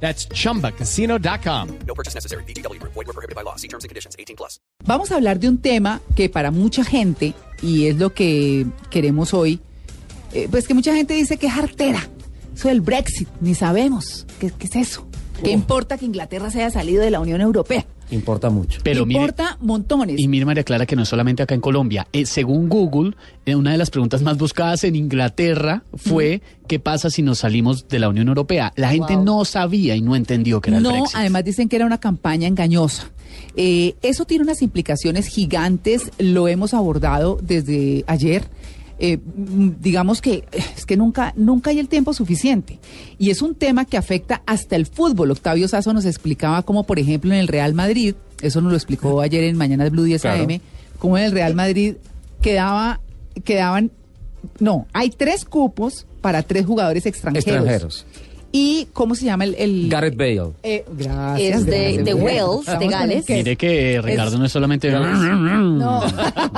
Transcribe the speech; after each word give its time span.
That's 0.00 0.28
chumbacasino.com. 0.28 1.68
No 1.86 1.94
purchase 1.94 2.14
necessary. 2.14 2.44
BGW. 2.44 2.80
Void 2.82 3.06
were 3.06 3.12
prohibited 3.12 3.34
by 3.34 3.42
law. 3.42 3.56
See 3.56 3.68
terms 3.68 3.84
and 3.84 3.88
conditions. 3.88 4.14
18 4.18 4.36
plus. 4.36 4.60
Vamos 4.84 5.10
a 5.10 5.16
hablar 5.16 5.40
de 5.40 5.48
un 5.48 5.58
tema 5.58 6.00
que 6.14 6.28
para 6.28 6.50
mucha 6.50 6.84
gente, 6.84 7.34
y 7.62 7.86
es 7.86 7.96
lo 7.96 8.12
que 8.12 8.66
queremos 8.90 9.34
hoy, 9.34 9.60
eh, 10.32 10.48
pues 10.50 10.68
que 10.68 10.74
mucha 10.74 10.94
gente 10.94 11.14
dice 11.14 11.38
que 11.38 11.46
es 11.46 11.54
artera. 11.56 12.08
Eso 12.54 12.68
del 12.68 12.80
Brexit, 12.80 13.28
ni 13.40 13.54
sabemos. 13.54 14.26
¿Qué, 14.38 14.50
qué 14.50 14.66
es 14.66 14.76
eso? 14.76 15.06
¿Qué 15.42 15.50
importa 15.50 15.98
que 15.98 16.04
Inglaterra 16.06 16.50
se 16.50 16.58
haya 16.62 16.70
salido 16.70 17.02
de 17.02 17.10
la 17.10 17.20
Unión 17.20 17.40
Europea? 17.40 17.84
Importa 18.10 18.50
mucho. 18.50 18.80
Pero 18.84 19.04
mire- 19.04 19.18
importa 19.20 19.58
montones. 19.60 20.18
Y 20.20 20.28
mire, 20.28 20.44
María 20.44 20.62
Clara, 20.62 20.86
que 20.86 20.94
no 20.94 21.02
es 21.02 21.08
solamente 21.08 21.42
acá 21.42 21.54
en 21.56 21.60
Colombia. 21.60 22.06
Eh, 22.12 22.24
según 22.24 22.68
Google, 22.68 23.16
eh, 23.46 23.56
una 23.56 23.72
de 23.72 23.78
las 23.78 23.90
preguntas 23.90 24.22
más 24.22 24.38
buscadas 24.38 24.84
en 24.84 24.94
Inglaterra 24.94 25.82
fue 25.94 26.40
¿qué 26.68 26.78
pasa 26.78 27.10
si 27.10 27.22
nos 27.22 27.38
salimos 27.40 27.88
de 27.88 27.98
la 27.98 28.08
Unión 28.08 28.28
Europea? 28.28 28.72
La 28.76 28.90
gente 28.90 29.16
Wow. 29.16 29.24
no 29.24 29.44
sabía 29.44 29.96
y 29.96 30.02
no 30.02 30.14
entendió 30.14 30.60
que 30.60 30.70
era 30.70 30.76
el 30.78 30.82
No, 30.84 30.90
Brexit. 30.90 31.16
además 31.16 31.44
dicen 31.44 31.68
que 31.68 31.76
era 31.76 31.86
una 31.86 31.98
campaña 31.98 32.46
engañosa. 32.46 33.10
Eh, 33.56 33.94
eso 34.02 34.24
tiene 34.24 34.44
unas 34.44 34.62
implicaciones 34.62 35.26
gigantes, 35.26 36.10
lo 36.18 36.46
hemos 36.48 36.74
abordado 36.74 37.38
desde 37.42 38.04
ayer. 38.06 38.44
Eh, 38.98 39.18
digamos 39.80 40.22
que 40.22 40.44
es 40.76 40.86
que 40.86 40.96
nunca, 40.96 41.34
nunca 41.36 41.70
hay 41.70 41.78
el 41.78 41.88
tiempo 41.88 42.14
suficiente. 42.14 42.78
Y 43.18 43.30
es 43.30 43.42
un 43.42 43.54
tema 43.54 43.84
que 43.84 43.96
afecta 43.96 44.42
hasta 44.46 44.74
el 44.76 44.86
fútbol. 44.86 45.30
Octavio 45.30 45.68
Sazo 45.68 45.92
nos 45.92 46.04
explicaba 46.06 46.62
cómo, 46.62 46.84
por 46.84 46.98
ejemplo, 46.98 47.32
en 47.32 47.40
el 47.40 47.48
Real 47.48 47.74
Madrid, 47.74 48.14
eso 48.40 48.60
nos 48.60 48.70
lo 48.72 48.76
explicó 48.76 49.20
ayer 49.20 49.44
en 49.44 49.56
Mañana 49.56 49.84
de 49.84 49.90
Blue 49.90 50.04
10 50.04 50.22
Claro. 50.22 50.44
AM, 50.44 50.60
cómo 50.98 51.18
en 51.18 51.24
el 51.24 51.32
Real 51.32 51.54
Madrid 51.54 51.96
quedaba, 52.40 53.00
quedaban, 53.44 53.90
no, 54.60 54.86
hay 54.94 55.10
tres 55.10 55.44
cupos 55.44 56.06
para 56.22 56.42
tres 56.42 56.64
jugadores 56.66 57.04
extranjeros. 57.06 57.46
Extranjeros. 57.46 58.06
¿Y 58.52 58.88
cómo 58.94 59.14
se 59.14 59.26
llama 59.26 59.44
el...? 59.44 59.54
el- 59.58 59.88
Gareth 59.90 60.16
Bale. 60.16 60.52
eh, 60.62 60.84
gracias. 60.96 61.60
Es 61.60 61.66
de- 61.66 62.02
de 62.02 62.14
Wales, 62.14 62.78
de 62.78 62.88
Gales. 62.88 63.24
que- 63.26 63.34
Mire 63.34 63.56
que 63.56 64.00
Ricardo 64.02 64.38
no 64.38 64.46
es 64.46 64.52
solamente... 64.52 64.90
No. 64.90 66.02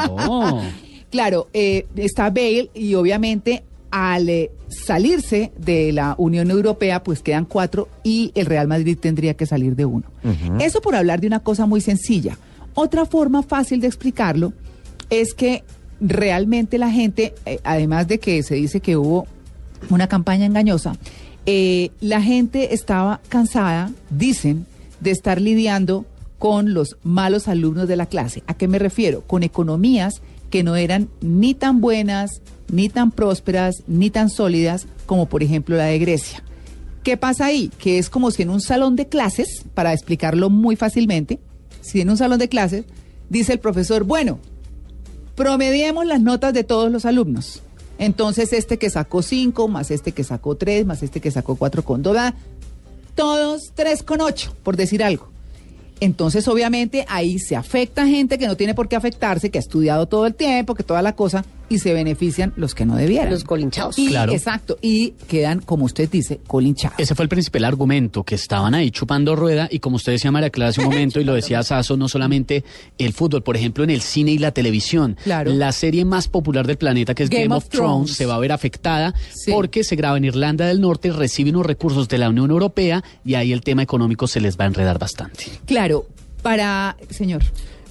No. 0.07 0.63
Claro, 1.11 1.49
eh, 1.53 1.87
está 1.97 2.31
Bale 2.31 2.71
y 2.75 2.95
obviamente 2.95 3.63
al 3.91 4.29
eh, 4.29 4.51
salirse 4.69 5.53
de 5.59 5.93
la 5.93 6.15
Unión 6.19 6.51
Europea, 6.51 7.03
pues 7.03 7.23
quedan 7.23 7.45
cuatro 7.45 7.89
y 8.05 8.33
el 8.35 8.47
Real 8.47 8.69
Madrid 8.69 8.99
tendría 9.01 9.35
que 9.35 9.47
salir 9.47 9.77
de 9.77 9.87
uno. 9.87 10.05
Eso 10.61 10.81
por 10.81 10.95
hablar 10.95 11.21
de 11.21 11.27
una 11.27 11.41
cosa 11.41 11.67
muy 11.67 11.81
sencilla. 11.81 12.39
Otra 12.75 13.07
forma 13.07 13.43
fácil 13.43 13.81
de 13.81 13.87
explicarlo 13.87 14.53
es 15.11 15.35
que 15.35 15.65
realmente 16.01 16.79
la 16.79 16.91
gente, 16.91 17.35
eh, 17.47 17.59
además 17.65 18.07
de 18.09 18.19
que 18.19 18.43
se 18.43 18.57
dice 18.57 18.81
que 18.81 18.97
hubo 18.97 19.27
una 19.91 20.07
campaña 20.07 20.47
engañosa, 20.47 20.97
eh, 21.47 21.91
la 22.01 22.21
gente 22.21 22.75
estaba 22.75 23.21
cansada, 23.29 23.91
dicen, 24.11 24.67
de 25.01 25.13
estar 25.13 25.41
lidiando 25.41 26.05
con 26.39 26.75
los 26.75 26.99
malos 27.03 27.49
alumnos 27.49 27.89
de 27.89 27.97
la 27.97 28.07
clase. 28.07 28.43
¿A 28.47 28.55
qué 28.55 28.69
me 28.69 28.79
refiero? 28.79 29.23
Con 29.23 29.43
economías 29.43 30.21
que 30.51 30.63
no 30.63 30.77
eran 30.77 31.09
ni 31.21 31.55
tan 31.55 31.81
buenas, 31.81 32.43
ni 32.71 32.89
tan 32.89 33.11
prósperas, 33.11 33.83
ni 33.87 34.11
tan 34.11 34.31
sólidas 34.31 34.87
como 35.07 35.27
por 35.27 35.43
ejemplo 35.43 35.77
la 35.77 35.85
de 35.85 35.99
Grecia. 35.99 36.43
¿Qué 37.03 37.17
pasa 37.17 37.47
ahí? 37.47 37.71
Que 37.79 37.99
es 37.99 38.11
como 38.11 38.31
si 38.31 38.43
en 38.43 38.51
un 38.51 38.61
salón 38.61 38.97
de 38.97 39.09
clases, 39.09 39.65
para 39.75 39.93
explicarlo 39.93 40.51
muy 40.51 40.77
fácilmente, 40.77 41.41
si 41.81 42.01
en 42.01 42.11
un 42.11 42.17
salón 42.17 42.39
de 42.39 42.49
clases 42.49 42.85
dice 43.31 43.55
el 43.55 43.61
profesor, 43.61 44.05
bueno, 44.05 44.39
promediemos 45.35 46.05
las 46.05 46.21
notas 46.21 46.53
de 46.53 46.65
todos 46.65 46.91
los 46.91 47.05
alumnos. 47.05 47.63
Entonces, 47.99 48.53
este 48.53 48.79
que 48.79 48.91
sacó 48.91 49.23
5, 49.23 49.69
más 49.69 49.91
este 49.91 50.13
que 50.13 50.23
sacó 50.23 50.57
3, 50.57 50.87
más 50.87 51.03
este 51.03 51.21
que 51.21 51.31
sacó 51.31 51.57
4 51.57 51.85
con 51.85 52.03
2, 52.03 52.17
todos 53.15 53.73
3 53.75 54.03
con 54.03 54.21
8, 54.21 54.55
por 54.63 54.77
decir 54.77 55.03
algo. 55.03 55.31
Entonces, 56.01 56.47
obviamente, 56.49 57.05
ahí 57.09 57.39
se 57.39 57.57
afecta 57.57 58.07
gente 58.07 58.39
que 58.39 58.47
no 58.47 58.57
tiene 58.57 58.75
por 58.75 58.89
qué 58.89 58.97
afectarse, 58.97 59.51
que 59.51 59.59
ha 59.59 59.61
estudiado 59.61 60.07
todo 60.07 60.27
el 60.27 60.35
tiempo, 60.35 60.75
que 60.75 60.83
toda 60.83 61.03
la 61.03 61.15
cosa, 61.15 61.45
y 61.69 61.79
se 61.79 61.93
benefician 61.93 62.53
los 62.57 62.75
que 62.75 62.87
no 62.87 62.97
debieran. 62.97 63.31
Los 63.31 63.45
colinchados. 63.45 63.99
Y, 63.99 64.09
Claro. 64.09 64.33
Exacto, 64.33 64.79
y 64.81 65.11
quedan, 65.29 65.61
como 65.61 65.85
usted 65.85 66.09
dice, 66.11 66.41
colinchados. 66.47 66.99
Ese 66.99 67.15
fue 67.15 67.25
el 67.25 67.29
principal 67.29 67.65
argumento, 67.65 68.23
que 68.25 68.35
estaban 68.35 68.75
ahí 68.75 68.91
chupando 68.91 69.37
rueda 69.37 69.69
y 69.71 69.79
como 69.81 69.97
usted 69.97 70.13
decía 70.13 70.31
María 70.31 70.51
Clara 70.51 70.71
hace 70.71 70.81
un 70.81 70.87
momento 70.93 71.21
y 71.21 71.25
lo 71.25 71.35
decía 71.35 71.63
Sasso, 71.63 71.97
no 71.97 72.09
solamente 72.09 72.65
el 72.99 73.13
fútbol, 73.13 73.43
por 73.43 73.57
ejemplo 73.57 73.85
en 73.85 73.91
el 73.91 74.01
cine 74.01 74.33
y 74.33 74.39
la 74.39 74.53
televisión. 74.53 75.17
Claro. 75.25 75.53
La 75.53 75.73
serie 75.73 76.05
más 76.05 76.29
popular 76.29 76.67
del 76.67 76.79
planeta 76.79 77.15
que 77.15 77.23
es 77.25 77.31
Game, 77.31 77.45
Game 77.45 77.55
of, 77.57 77.65
of 77.65 77.71
Thrones, 77.71 77.89
Thrones. 77.91 78.13
se 78.17 78.27
va 78.27 78.35
a 78.37 78.39
ver 78.39 78.53
afectada 78.53 79.15
Sí. 79.33 79.51
porque 79.53 79.85
se 79.85 79.97
graba 79.97 80.17
en 80.17 80.25
Irlanda 80.25 80.67
del 80.67 80.81
Norte, 80.81 81.13
recibe 81.13 81.51
unos 81.51 81.67
recursos 81.67 82.09
de 82.09 82.19
la 82.19 82.29
Unión 82.31 82.51
Europea 82.51 83.03
y 83.25 83.35
ahí 83.35 83.53
el 83.53 83.61
tema 83.61 83.83
económico 83.83 84.27
se 84.27 84.41
les 84.41 84.59
va 84.59 84.65
a 84.65 84.69
enredar 84.69 84.99
bastante. 84.99 85.45
Claro, 85.67 86.07
para, 86.43 86.97
señor, 87.11 87.43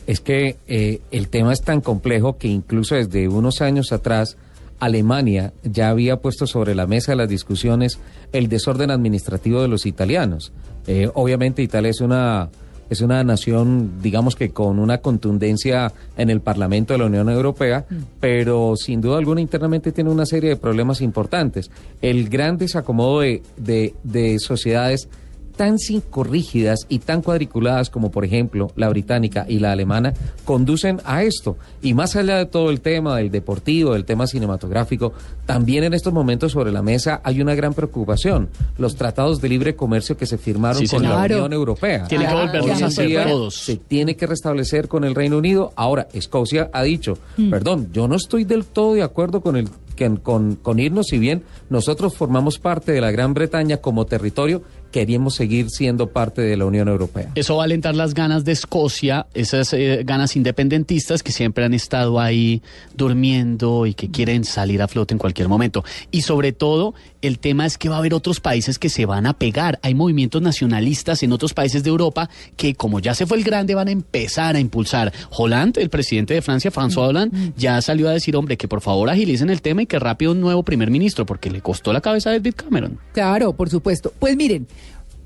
Es 0.07 0.21
que 0.21 0.55
eh, 0.67 1.01
el 1.11 1.27
tema 1.27 1.53
es 1.53 1.61
tan 1.61 1.81
complejo 1.81 2.37
que 2.37 2.47
incluso 2.47 2.95
desde 2.95 3.27
unos 3.27 3.61
años 3.61 3.91
atrás 3.91 4.37
Alemania 4.79 5.53
ya 5.63 5.89
había 5.89 6.17
puesto 6.17 6.47
sobre 6.47 6.75
la 6.75 6.87
mesa 6.87 7.11
de 7.11 7.17
las 7.17 7.29
discusiones 7.29 7.99
el 8.31 8.47
desorden 8.47 8.89
administrativo 8.91 9.61
de 9.61 9.67
los 9.67 9.85
italianos. 9.85 10.53
Eh, 10.87 11.09
obviamente 11.13 11.61
Italia 11.61 11.91
es 11.91 12.01
una 12.01 12.49
es 12.89 13.01
una 13.01 13.21
nación, 13.23 14.01
digamos 14.01 14.37
que 14.37 14.51
con 14.51 14.79
una 14.79 14.99
contundencia 14.99 15.91
en 16.15 16.29
el 16.29 16.39
Parlamento 16.39 16.93
de 16.93 16.99
la 16.99 17.07
Unión 17.07 17.29
Europea, 17.29 17.85
pero 18.21 18.75
sin 18.77 19.01
duda 19.01 19.17
alguna 19.17 19.41
internamente 19.41 19.91
tiene 19.91 20.09
una 20.09 20.25
serie 20.25 20.51
de 20.51 20.55
problemas 20.55 21.01
importantes. 21.01 21.69
El 22.01 22.29
gran 22.29 22.57
desacomodo 22.57 23.19
de, 23.19 23.43
de, 23.57 23.93
de 24.03 24.39
sociedades 24.39 25.09
tan 25.57 25.77
psicorrígidas 25.77 26.85
y 26.87 26.99
tan 26.99 27.21
cuadriculadas 27.21 27.89
como 27.89 28.11
por 28.11 28.23
ejemplo 28.23 28.71
la 28.75 28.87
británica 28.89 29.45
y 29.49 29.59
la 29.59 29.71
alemana 29.73 30.13
conducen 30.45 31.01
a 31.03 31.23
esto. 31.23 31.57
Y 31.81 31.93
más 31.93 32.15
allá 32.15 32.37
de 32.37 32.45
todo 32.45 32.69
el 32.69 32.79
tema 32.81 33.17
del 33.17 33.29
deportivo, 33.31 33.93
del 33.93 34.05
tema 34.05 34.27
cinematográfico, 34.27 35.13
también 35.45 35.83
en 35.83 35.93
estos 35.93 36.13
momentos 36.13 36.53
sobre 36.53 36.71
la 36.71 36.81
mesa 36.81 37.19
hay 37.23 37.41
una 37.41 37.55
gran 37.55 37.73
preocupación. 37.73 38.49
Los 38.77 38.95
tratados 38.95 39.41
de 39.41 39.49
libre 39.49 39.75
comercio 39.75 40.15
que 40.15 40.25
se 40.25 40.37
firmaron 40.37 40.81
Sí, 40.81 40.87
con 40.87 41.01
señor. 41.01 41.15
la. 41.29 41.37
Unión 41.37 41.53
Europea. 41.53 42.05
Tiene 42.07 42.27
que 42.27 42.33
volverlos 42.33 42.81
a 42.81 42.85
hacer 42.85 43.27
todos. 43.27 43.55
Se 43.55 43.75
tiene 43.77 44.15
que 44.15 44.27
restablecer 44.27 44.87
con 44.87 45.03
el 45.03 45.15
Reino 45.15 45.37
Unido. 45.39 45.73
Ahora, 45.75 46.07
Escocia 46.13 46.69
ha 46.71 46.83
dicho, 46.83 47.17
perdón, 47.49 47.89
yo 47.91 48.07
no 48.07 48.15
estoy 48.15 48.43
del 48.45 48.63
todo 48.65 48.93
de 48.93 49.03
acuerdo 49.03 49.41
con 49.41 49.55
el 49.57 49.67
que- 49.95 50.17
con, 50.21 50.55
con 50.55 50.77
irnos, 50.79 51.07
si 51.07 51.17
bien 51.17 51.43
nosotros 51.71 52.15
formamos 52.15 52.59
parte 52.59 52.91
de 52.91 53.01
la 53.01 53.09
Gran 53.09 53.33
Bretaña 53.33 53.77
como 53.77 54.05
territorio, 54.05 54.61
queríamos 54.91 55.35
seguir 55.35 55.69
siendo 55.69 56.07
parte 56.07 56.41
de 56.41 56.57
la 56.57 56.65
Unión 56.65 56.87
Europea. 56.87 57.31
Eso 57.35 57.57
va 57.57 57.63
a 57.63 57.65
alentar 57.65 57.95
las 57.95 58.13
ganas 58.13 58.45
de 58.45 58.51
Escocia, 58.51 59.27
esas 59.33 59.73
eh, 59.73 60.01
ganas 60.03 60.35
independentistas 60.35 61.23
que 61.23 61.31
siempre 61.31 61.65
han 61.65 61.73
estado 61.73 62.19
ahí 62.19 62.61
durmiendo 62.95 63.85
y 63.85 63.93
que 63.93 64.09
quieren 64.09 64.43
salir 64.43 64.81
a 64.81 64.87
flote 64.87 65.13
en 65.13 65.17
cualquier 65.17 65.47
momento. 65.47 65.83
Y 66.11 66.21
sobre 66.21 66.51
todo, 66.51 66.93
el 67.21 67.39
tema 67.39 67.65
es 67.65 67.77
que 67.77 67.89
va 67.89 67.95
a 67.95 67.99
haber 67.99 68.13
otros 68.13 68.39
países 68.39 68.79
que 68.79 68.89
se 68.89 69.05
van 69.05 69.25
a 69.25 69.33
pegar. 69.33 69.79
Hay 69.81 69.95
movimientos 69.95 70.41
nacionalistas 70.41 71.23
en 71.23 71.31
otros 71.31 71.53
países 71.53 71.83
de 71.83 71.89
Europa 71.89 72.29
que, 72.55 72.75
como 72.75 72.99
ya 72.99 73.15
se 73.15 73.25
fue 73.25 73.37
el 73.37 73.43
grande, 73.43 73.75
van 73.75 73.87
a 73.87 73.91
empezar 73.91 74.55
a 74.55 74.59
impulsar. 74.59 75.11
Hollande, 75.31 75.81
el 75.81 75.89
presidente 75.89 76.33
de 76.33 76.41
Francia, 76.41 76.71
François 76.71 77.09
Hollande, 77.09 77.53
ya 77.55 77.81
salió 77.81 78.09
a 78.09 78.11
decir, 78.11 78.35
hombre, 78.35 78.57
que 78.57 78.67
por 78.67 78.81
favor 78.81 79.09
agilicen 79.09 79.49
el 79.49 79.61
tema 79.61 79.81
y 79.81 79.85
que 79.85 79.99
rápido 79.99 80.31
un 80.31 80.41
nuevo 80.41 80.63
primer 80.63 80.91
ministro, 80.91 81.25
porque 81.25 81.49
le 81.49 81.61
costó 81.61 81.93
la 81.93 82.01
cabeza 82.01 82.29
a 82.29 82.33
David 82.33 82.53
Cameron. 82.55 82.99
Claro, 83.13 83.53
por 83.53 83.69
supuesto. 83.69 84.13
Pues 84.19 84.35
miren, 84.35 84.67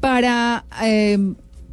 para 0.02 0.66
eh, 0.84 1.18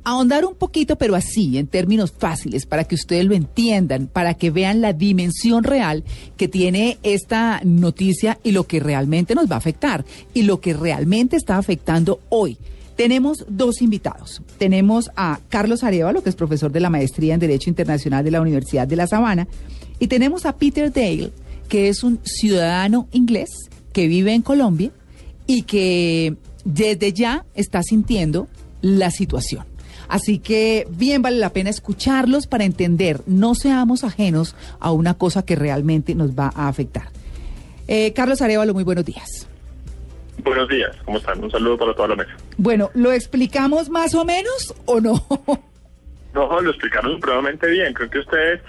ahondar 0.04 0.44
un 0.44 0.54
poquito, 0.54 0.96
pero 0.96 1.16
así, 1.16 1.58
en 1.58 1.66
términos 1.66 2.12
fáciles, 2.16 2.66
para 2.66 2.84
que 2.84 2.94
ustedes 2.94 3.24
lo 3.24 3.34
entiendan, 3.34 4.06
para 4.06 4.34
que 4.34 4.50
vean 4.50 4.80
la 4.80 4.92
dimensión 4.92 5.64
real 5.64 6.04
que 6.36 6.46
tiene 6.46 6.98
esta 7.02 7.60
noticia 7.64 8.38
y 8.44 8.52
lo 8.52 8.66
que 8.66 8.80
realmente 8.80 9.34
nos 9.34 9.50
va 9.50 9.56
a 9.56 9.58
afectar 9.58 10.04
y 10.32 10.42
lo 10.42 10.60
que 10.60 10.72
realmente 10.72 11.36
está 11.36 11.58
afectando 11.58 12.20
hoy. 12.28 12.56
Tenemos 12.96 13.44
dos 13.48 13.80
invitados. 13.80 14.42
Tenemos 14.58 15.10
a 15.14 15.40
Carlos 15.48 15.84
Arevalo, 15.84 16.22
que 16.22 16.30
es 16.30 16.36
profesor 16.36 16.72
de 16.72 16.80
la 16.80 16.90
maestría 16.90 17.34
en 17.34 17.40
Derecho 17.40 17.70
Internacional 17.70 18.24
de 18.24 18.30
la 18.30 18.40
Universidad 18.40 18.88
de 18.88 18.96
La 18.96 19.06
Sabana, 19.06 19.46
y 19.98 20.06
tenemos 20.06 20.46
a 20.46 20.56
Peter 20.56 20.92
Dale, 20.92 21.32
que 21.68 21.88
es 21.88 22.02
un 22.02 22.20
ciudadano 22.24 23.08
inglés 23.12 23.50
que 23.92 24.06
vive 24.06 24.32
en 24.32 24.42
Colombia 24.42 24.90
y 25.46 25.62
que 25.62 26.36
desde 26.68 27.12
ya 27.14 27.46
está 27.54 27.82
sintiendo 27.82 28.46
la 28.82 29.10
situación. 29.10 29.64
Así 30.08 30.38
que 30.38 30.86
bien 30.90 31.22
vale 31.22 31.38
la 31.38 31.52
pena 31.52 31.70
escucharlos 31.70 32.46
para 32.46 32.64
entender, 32.64 33.20
no 33.26 33.54
seamos 33.54 34.04
ajenos 34.04 34.54
a 34.78 34.92
una 34.92 35.14
cosa 35.14 35.44
que 35.44 35.56
realmente 35.56 36.14
nos 36.14 36.32
va 36.32 36.52
a 36.54 36.68
afectar. 36.68 37.08
Eh, 37.88 38.12
Carlos 38.14 38.42
Arevalo, 38.42 38.74
muy 38.74 38.84
buenos 38.84 39.04
días. 39.04 39.48
Buenos 40.44 40.68
días, 40.68 40.94
¿cómo 41.04 41.18
están? 41.18 41.42
Un 41.42 41.50
saludo 41.50 41.78
para 41.78 41.94
toda 41.94 42.08
la 42.08 42.16
mesa. 42.16 42.30
Bueno, 42.58 42.90
¿lo 42.94 43.12
explicamos 43.12 43.88
más 43.90 44.14
o 44.14 44.24
menos 44.24 44.74
o 44.84 45.00
no? 45.00 45.26
No, 46.34 46.60
lo 46.60 46.70
explicaron 46.70 47.14
supremamente 47.14 47.66
bien. 47.68 47.92
Creo 47.94 48.10
que 48.10 48.18
ustedes 48.18 48.60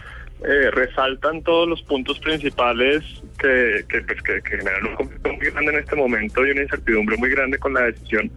eh, 0.43 0.71
resaltan 0.71 1.43
todos 1.43 1.67
los 1.67 1.81
puntos 1.83 2.19
principales 2.19 3.03
que, 3.37 3.83
que, 3.89 4.01
pues, 4.01 4.21
que, 4.21 4.41
que 4.41 4.57
generan 4.57 4.87
un 4.87 4.95
conflicto 4.95 5.33
muy 5.33 5.47
grande 5.47 5.71
en 5.71 5.79
este 5.79 5.95
momento 5.95 6.45
y 6.45 6.51
una 6.51 6.61
incertidumbre 6.61 7.17
muy 7.17 7.29
grande 7.29 7.57
con 7.57 7.73
la 7.73 7.81
decisión 7.81 8.31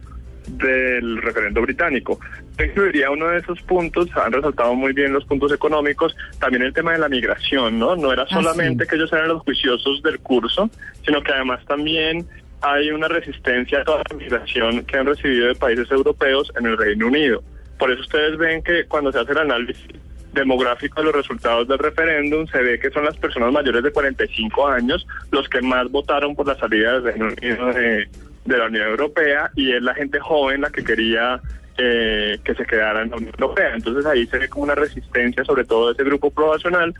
del 0.47 1.21
referendo 1.21 1.61
británico. 1.61 2.19
Yo 2.57 2.65
incluiría 2.65 3.09
uno 3.09 3.29
de 3.29 3.39
esos 3.39 3.61
puntos, 3.61 4.09
han 4.15 4.33
resaltado 4.33 4.75
muy 4.75 4.93
bien 4.93 5.13
los 5.13 5.25
puntos 5.25 5.53
económicos, 5.53 6.15
también 6.39 6.63
el 6.63 6.73
tema 6.73 6.91
de 6.91 6.99
la 6.99 7.09
migración, 7.09 7.79
¿no? 7.79 7.95
No 7.95 8.11
era 8.11 8.23
Ah, 8.23 8.27
solamente 8.29 8.85
que 8.85 8.95
ellos 8.95 9.11
eran 9.13 9.29
los 9.29 9.41
juiciosos 9.43 10.03
del 10.03 10.19
curso, 10.19 10.69
sino 11.05 11.21
que 11.23 11.31
además 11.31 11.63
también 11.65 12.27
hay 12.61 12.91
una 12.91 13.07
resistencia 13.07 13.81
a 13.81 13.83
toda 13.83 14.03
la 14.09 14.17
migración 14.17 14.83
que 14.85 14.97
han 14.97 15.05
recibido 15.05 15.47
de 15.47 15.55
países 15.55 15.89
europeos 15.91 16.51
en 16.57 16.65
el 16.65 16.77
Reino 16.77 17.07
Unido. 17.07 17.43
Por 17.77 17.91
eso 17.91 18.01
ustedes 18.01 18.37
ven 18.37 18.61
que 18.63 18.85
cuando 18.85 19.11
se 19.11 19.19
hace 19.19 19.31
el 19.31 19.39
análisis 19.39 19.87
demográfico 20.33 20.99
de 20.99 21.05
los 21.05 21.15
resultados 21.15 21.67
del 21.67 21.79
referéndum, 21.79 22.47
se 22.47 22.61
ve 22.61 22.79
que 22.79 22.89
son 22.89 23.05
las 23.05 23.15
personas 23.17 23.51
mayores 23.51 23.83
de 23.83 23.91
45 23.91 24.67
años 24.67 25.05
los 25.31 25.47
que 25.47 25.61
más 25.61 25.89
votaron 25.91 26.35
por 26.35 26.47
la 26.47 26.57
salida 26.57 26.99
de, 26.99 28.07
la 28.45 28.65
Unión 28.65 28.87
Europea 28.89 29.51
y 29.55 29.71
es 29.71 29.81
la 29.81 29.93
gente 29.93 30.19
joven 30.19 30.61
la 30.61 30.69
que 30.69 30.83
quería 30.83 31.39
eh, 31.77 32.39
que 32.43 32.53
se 32.55 32.65
quedara 32.65 33.03
en 33.03 33.11
la 33.11 33.17
Unión 33.17 33.33
Europea. 33.39 33.73
Entonces 33.75 34.05
ahí 34.05 34.25
se 34.27 34.37
ve 34.37 34.49
como 34.49 34.63
una 34.63 34.75
resistencia, 34.75 35.43
sobre 35.45 35.63
todo 35.63 35.87
de 35.87 35.93
ese 35.93 36.03
grupo 36.03 36.29
poblacional, 36.29 36.93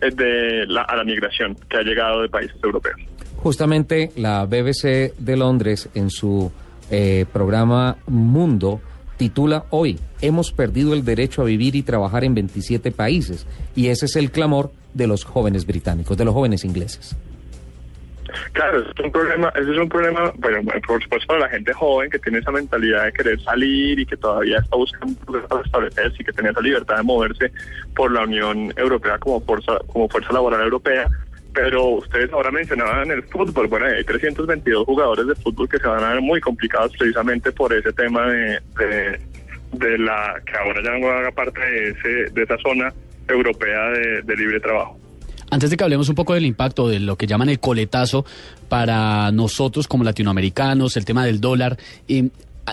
eh, 0.00 0.10
de 0.10 0.66
la, 0.66 0.82
a 0.82 0.96
la 0.96 1.04
migración 1.04 1.56
que 1.68 1.76
ha 1.76 1.82
llegado 1.82 2.22
de 2.22 2.28
países 2.28 2.56
europeos. 2.62 2.96
Justamente 3.36 4.10
la 4.16 4.44
BBC 4.46 5.14
de 5.18 5.36
Londres 5.36 5.88
en 5.94 6.10
su 6.10 6.50
eh, 6.90 7.26
programa 7.32 7.96
Mundo 8.06 8.80
titula 9.16 9.64
hoy, 9.70 9.98
hemos 10.20 10.52
perdido 10.52 10.94
el 10.94 11.04
derecho 11.04 11.42
a 11.42 11.46
vivir 11.46 11.76
y 11.76 11.82
trabajar 11.82 12.24
en 12.24 12.34
27 12.34 12.90
países. 12.92 13.46
Y 13.74 13.88
ese 13.88 14.06
es 14.06 14.16
el 14.16 14.30
clamor 14.30 14.70
de 14.94 15.06
los 15.06 15.24
jóvenes 15.24 15.66
británicos, 15.66 16.16
de 16.16 16.24
los 16.24 16.34
jóvenes 16.34 16.64
ingleses. 16.64 17.16
Claro, 18.52 18.80
es 18.80 19.04
un 19.04 19.12
problema, 19.12 19.48
ese 19.54 19.70
es 19.72 19.78
un 19.78 19.88
problema, 19.88 20.32
bueno, 20.36 20.60
por 20.86 21.02
supuesto 21.02 21.26
para 21.28 21.40
la 21.40 21.48
gente 21.48 21.72
joven 21.72 22.10
que 22.10 22.18
tiene 22.18 22.38
esa 22.38 22.50
mentalidad 22.50 23.04
de 23.04 23.12
querer 23.12 23.40
salir 23.40 23.98
y 23.98 24.06
que 24.06 24.16
todavía 24.16 24.58
está 24.58 24.76
buscando 24.76 25.14
para 25.48 25.62
establecerse 25.62 26.16
y 26.20 26.24
que 26.24 26.32
tenía 26.32 26.50
esa 26.50 26.60
libertad 26.60 26.96
de 26.96 27.02
moverse 27.02 27.52
por 27.94 28.12
la 28.12 28.24
Unión 28.24 28.72
Europea 28.76 29.18
como 29.18 29.40
fuerza, 29.40 29.78
como 29.86 30.08
fuerza 30.08 30.32
laboral 30.32 30.62
europea. 30.62 31.08
Pero 31.56 31.84
ustedes 31.86 32.30
ahora 32.34 32.50
mencionaban 32.50 33.10
el 33.10 33.22
fútbol, 33.22 33.66
bueno, 33.66 33.86
hay 33.86 34.04
322 34.04 34.84
jugadores 34.84 35.26
de 35.26 35.34
fútbol 35.36 35.66
que 35.66 35.78
se 35.78 35.88
van 35.88 36.04
a 36.04 36.12
ver 36.12 36.20
muy 36.20 36.38
complicados 36.38 36.92
precisamente 36.98 37.50
por 37.50 37.72
ese 37.72 37.94
tema 37.94 38.26
de, 38.26 38.60
de, 38.78 39.20
de 39.72 39.98
la 39.98 40.34
que 40.44 40.54
ahora 40.54 40.82
ya 40.84 40.98
no 40.98 41.10
haga 41.10 41.30
parte 41.30 41.58
de, 41.58 41.88
ese, 41.88 42.30
de 42.30 42.42
esa 42.42 42.58
zona 42.58 42.92
europea 43.26 43.88
de, 43.88 44.20
de 44.20 44.36
libre 44.36 44.60
trabajo. 44.60 44.98
Antes 45.50 45.70
de 45.70 45.78
que 45.78 45.84
hablemos 45.84 46.10
un 46.10 46.14
poco 46.14 46.34
del 46.34 46.44
impacto 46.44 46.88
de 46.88 47.00
lo 47.00 47.16
que 47.16 47.26
llaman 47.26 47.48
el 47.48 47.58
coletazo 47.58 48.26
para 48.68 49.32
nosotros 49.32 49.88
como 49.88 50.04
latinoamericanos, 50.04 50.98
el 50.98 51.06
tema 51.06 51.24
del 51.24 51.40
dólar, 51.40 51.78
eh, 52.06 52.28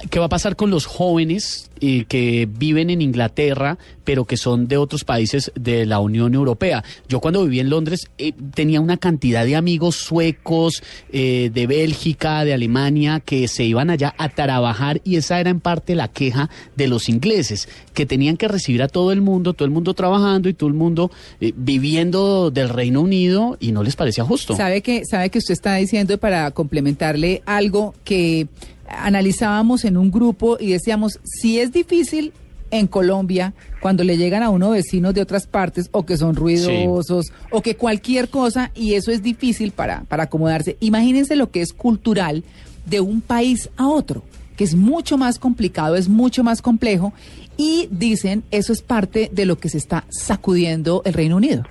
¿qué 0.10 0.20
va 0.20 0.26
a 0.26 0.30
pasar 0.30 0.56
con 0.56 0.70
los 0.70 0.86
jóvenes 0.86 1.70
eh, 1.80 2.06
que 2.08 2.48
viven 2.50 2.90
en 2.90 3.02
Inglaterra, 3.02 3.78
pero 4.04 4.26
que 4.26 4.38
son 4.38 4.68
de 4.68 4.78
otros 4.78 5.04
países 5.04 5.52
de 5.56 5.86
la 5.86 6.00
Unión 6.00 6.34
Europea? 6.34 6.84
Yo 7.08 7.20
cuando 7.20 7.44
viví 7.44 7.60
en 7.60 7.70
Londres 7.70 8.10
eh, 8.18 8.34
tenía 8.54 8.82
una 8.82 8.98
cantidad 8.98 9.46
de 9.46 9.56
amigos 9.56 9.98
suecos, 9.98 10.84
eh, 11.12 11.52
de 11.54 11.68
Bélgica, 11.68 12.44
de 12.46 12.54
Alemania, 12.54 13.20
que 13.20 13.48
se 13.48 13.64
iban 13.64 13.90
allá 13.90 14.16
a 14.18 14.30
trabajar 14.30 15.02
y 15.04 15.18
esa 15.18 15.40
era 15.40 15.50
en 15.50 15.60
parte 15.60 15.96
la 15.96 16.08
queja 16.08 16.50
de 16.76 16.88
los 16.88 17.10
ingleses, 17.10 17.70
que 17.94 18.06
tenían 18.06 18.38
que 18.38 18.48
recibir 18.48 18.82
a 18.82 18.88
todo 18.88 19.12
el 19.12 19.22
mundo, 19.22 19.54
todo 19.54 19.66
el 19.66 19.72
mundo 19.72 19.94
trabajando 19.94 20.50
y 20.50 20.54
todo 20.54 20.70
el 20.70 20.76
mundo 20.76 21.12
viviendo 21.40 22.52
del 22.52 22.70
Reino 22.70 23.02
Unido 23.02 23.58
y 23.60 23.72
no 23.72 23.84
les 23.84 23.96
parecía 23.96 24.24
justo. 24.24 24.56
Sabe 24.56 24.82
que, 24.82 25.06
sabe 25.06 25.30
que 25.30 25.38
usted 25.38 25.54
está 25.54 25.76
diciendo 25.76 26.18
para 26.18 26.50
complementarle 26.52 27.42
algo 27.46 27.94
que 28.04 28.48
analizábamos 28.88 29.86
en 29.86 29.98
un 29.98 30.12
grupo 30.12 30.58
y 30.60 30.72
decíamos, 30.72 31.20
si 31.24 31.60
es 31.60 31.72
difícil 31.72 32.34
en 32.72 32.88
Colombia 32.88 33.54
cuando 33.82 34.04
le 34.04 34.18
llegan 34.18 34.42
a 34.42 34.50
uno 34.50 34.72
vecinos 34.72 35.14
de 35.14 35.22
otras 35.22 35.46
partes 35.46 35.90
o 35.92 36.06
que 36.06 36.18
son 36.18 36.36
ruidosos 36.36 37.32
o 37.52 37.62
que 37.62 37.76
cualquier 37.76 38.30
cosa 38.30 38.72
y 38.74 38.96
eso 38.96 39.12
es 39.12 39.22
difícil 39.22 39.72
para, 39.72 40.04
para 40.06 40.24
acomodarse. 40.24 40.78
Imagínense 40.80 41.36
lo 41.36 41.52
que 41.52 41.62
es 41.62 41.72
cultural 41.72 42.44
de 42.86 43.00
un 43.00 43.22
país 43.22 43.70
a 43.78 43.88
otro, 43.88 44.24
que 44.58 44.64
es 44.64 44.76
mucho 44.76 45.18
más 45.18 45.38
complicado, 45.38 45.96
es 45.96 46.10
mucho 46.10 46.44
más 46.44 46.62
complejo 46.62 47.14
y 47.58 47.88
dicen 47.92 48.44
eso 48.50 48.74
es 48.74 48.82
parte 48.82 49.30
de 49.32 49.46
lo 49.46 49.60
que 49.60 49.70
se 49.70 49.78
está 49.78 50.06
sacudiendo 50.10 51.04
el 51.06 51.14
Reino 51.14 51.38
Unido. 51.38 51.64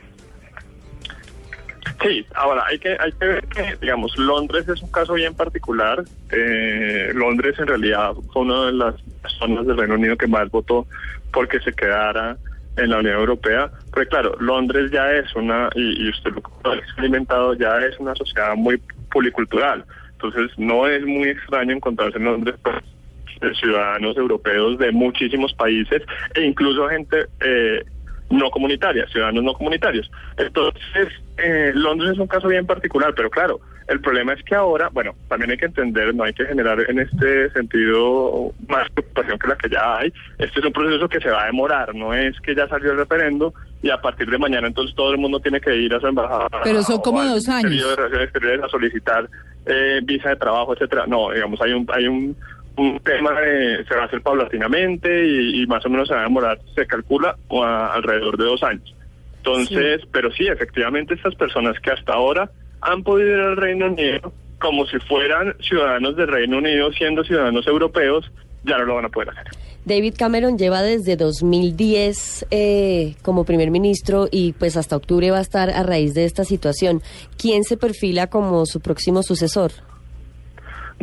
Sí, 2.03 2.27
ahora 2.35 2.65
hay 2.67 2.79
que, 2.79 2.97
hay 2.99 3.13
que 3.13 3.27
ver 3.27 3.47
que, 3.49 3.77
digamos, 3.81 4.17
Londres 4.19 4.69
es 4.69 4.83
un 4.83 4.91
caso 4.91 5.15
bien 5.15 5.35
particular. 5.35 6.03
Eh, 6.31 7.13
Londres 7.15 7.59
en 7.59 7.67
realidad 7.67 8.13
fue 8.33 8.43
una 8.43 8.67
de 8.67 8.73
las 8.73 8.95
zonas 9.39 9.67
del 9.67 9.77
Reino 9.77 9.95
Unido 9.95 10.17
que 10.17 10.27
más 10.27 10.51
votó 10.51 10.87
porque 11.33 11.61
se 11.61 11.73
quedara 11.73 12.37
en 12.77 12.91
la 12.91 12.99
Unión 12.99 13.19
Europea. 13.19 13.71
Porque 13.93 14.09
claro, 14.09 14.35
Londres 14.41 14.91
ya 14.91 15.13
es 15.13 15.35
una, 15.37 15.69
y, 15.75 16.09
usted 16.09 16.33
lo 16.33 16.73
ha 16.73 16.77
experimentado, 16.77 17.55
ya 17.55 17.79
es 17.79 17.99
una 17.99 18.15
sociedad 18.15 18.55
muy 18.57 18.81
policultural. 19.11 19.85
Entonces 20.13 20.51
no 20.59 20.87
es 20.87 21.05
muy 21.05 21.29
extraño 21.29 21.73
encontrarse 21.73 22.19
en 22.19 22.25
Londres 22.25 22.55
pues, 22.63 23.59
ciudadanos 23.59 24.17
europeos 24.17 24.79
de 24.79 24.93
muchísimos 24.93 25.53
países 25.55 26.03
e 26.35 26.43
incluso 26.43 26.89
gente... 26.89 27.27
Eh, 27.41 27.85
no 28.33 28.51
comunitarias, 28.51 29.11
ciudadanos 29.11 29.45
no 29.45 29.55
comunitarios. 29.55 30.11
Entonces, 30.37 31.09
eh, 31.37 31.73
Londres 31.75 32.13
es 32.13 32.19
un 32.19 32.27
caso 32.27 32.49
bien 32.49 32.67
particular, 32.67 33.13
pero 33.15 33.31
claro, 33.31 33.61
el 33.89 34.01
problema 34.01 34.33
es 34.33 34.43
que 34.43 34.55
ahora, 34.55 34.89
bueno, 34.93 35.15
también 35.29 35.51
hay 35.51 35.59
que 35.59 35.67
entender, 35.67 36.15
no 36.15 36.25
hay 36.25 36.33
que 36.33 36.47
generar 36.47 36.79
en 36.89 37.01
este 37.01 37.51
sentido 37.51 38.53
más 38.69 38.89
preocupación 38.91 39.39
que 39.39 39.49
la 39.49 39.57
que 39.57 39.69
ya 39.69 39.99
hay. 39.99 40.13
Este 40.39 40.61
es 40.61 40.67
un 40.67 40.73
proceso 40.73 41.09
que 41.09 41.21
se 41.21 41.29
va 41.29 41.43
a 41.43 41.47
demorar, 41.47 41.95
no 41.95 42.15
es 42.15 42.39
que 42.41 42.55
ya 42.55 42.67
salió 42.69 42.93
el 42.93 42.99
referendo 42.99 43.53
y 43.83 43.91
a 43.91 44.01
partir 44.01 44.31
de 44.31 44.39
mañana 44.39 44.69
entonces 44.69 44.95
todo 44.95 45.13
el 45.13 45.19
mundo 45.19 45.41
tiene 45.41 45.61
que 45.61 45.77
ir 45.77 45.93
a 45.95 46.01
su 46.01 46.07
embajada. 46.07 46.49
Pero 46.63 46.83
son 46.83 47.01
como 47.01 47.23
dos 47.23 47.49
años. 47.49 47.71
De 47.73 48.65
a 48.65 48.69
solicitar 48.69 49.29
eh, 49.67 50.01
visa 50.05 50.31
de 50.31 50.37
trabajo, 50.37 50.73
etcétera. 50.75 51.05
No, 51.07 51.31
digamos, 51.31 51.61
hay 51.61 51.73
un, 51.73 51.87
hay 51.93 52.07
un 52.07 52.37
un 52.77 52.99
tema 53.01 53.33
de, 53.41 53.85
se 53.87 53.95
va 53.95 54.03
a 54.03 54.07
hacer 54.07 54.23
paulatinamente 54.23 55.27
y, 55.27 55.63
y 55.63 55.67
más 55.67 55.85
o 55.87 55.91
menos 55.91 56.09
se 56.09 56.15
va 56.15 56.21
a 56.21 56.25
demorar, 56.25 56.59
se 56.75 56.87
calcula 56.87 57.37
a- 57.51 57.93
alrededor 57.95 58.37
de 58.39 58.45
dos 58.45 58.63
años. 58.63 58.95
Entonces, 59.39 60.01
pero 60.13 60.31
sí, 60.33 60.47
efectivamente 60.47 61.15
estas 61.15 61.35
personas 61.35 61.79
que 61.81 61.91
hasta 61.91 62.13
ahora 62.15 62.51
han 62.81 63.03
podido 63.03 63.29
ir 63.35 63.41
al 63.41 63.57
Reino 63.57 63.87
Unido 63.87 64.33
como 64.61 64.87
si 64.87 64.99
fueran 65.01 65.57
ciudadanos 65.61 66.17
del 66.17 66.29
Reino 66.29 66.59
Unido 66.59 66.93
siendo 66.93 67.25
ciudadanos 67.25 67.67
europeos, 67.67 68.31
ya 68.65 68.79
no 68.79 68.85
lo 68.85 68.95
van 68.95 69.07
a 69.07 69.09
poder 69.09 69.31
hacer. 69.31 69.47
David 69.85 70.15
Cameron 70.17 70.57
lleva 70.57 70.81
desde 70.83 71.17
2010 71.17 72.47
eh, 72.53 73.15
como 73.23 73.45
primer 73.45 73.73
ministro 73.73 74.29
y 74.31 74.53
pues 74.53 74.77
hasta 74.77 74.95
octubre 74.95 75.33
va 75.33 75.39
a 75.39 75.43
estar 75.43 75.71
a 75.71 75.83
raíz 75.83 76.15
de 76.15 76.25
esta 76.25 76.45
situación. 76.45 77.03
¿Quién 77.37 77.65
se 77.65 77.77
perfila 77.77 78.29
como 78.29 78.65
su 78.67 78.81
próximo 78.81 79.25
sucesor? 79.25 79.73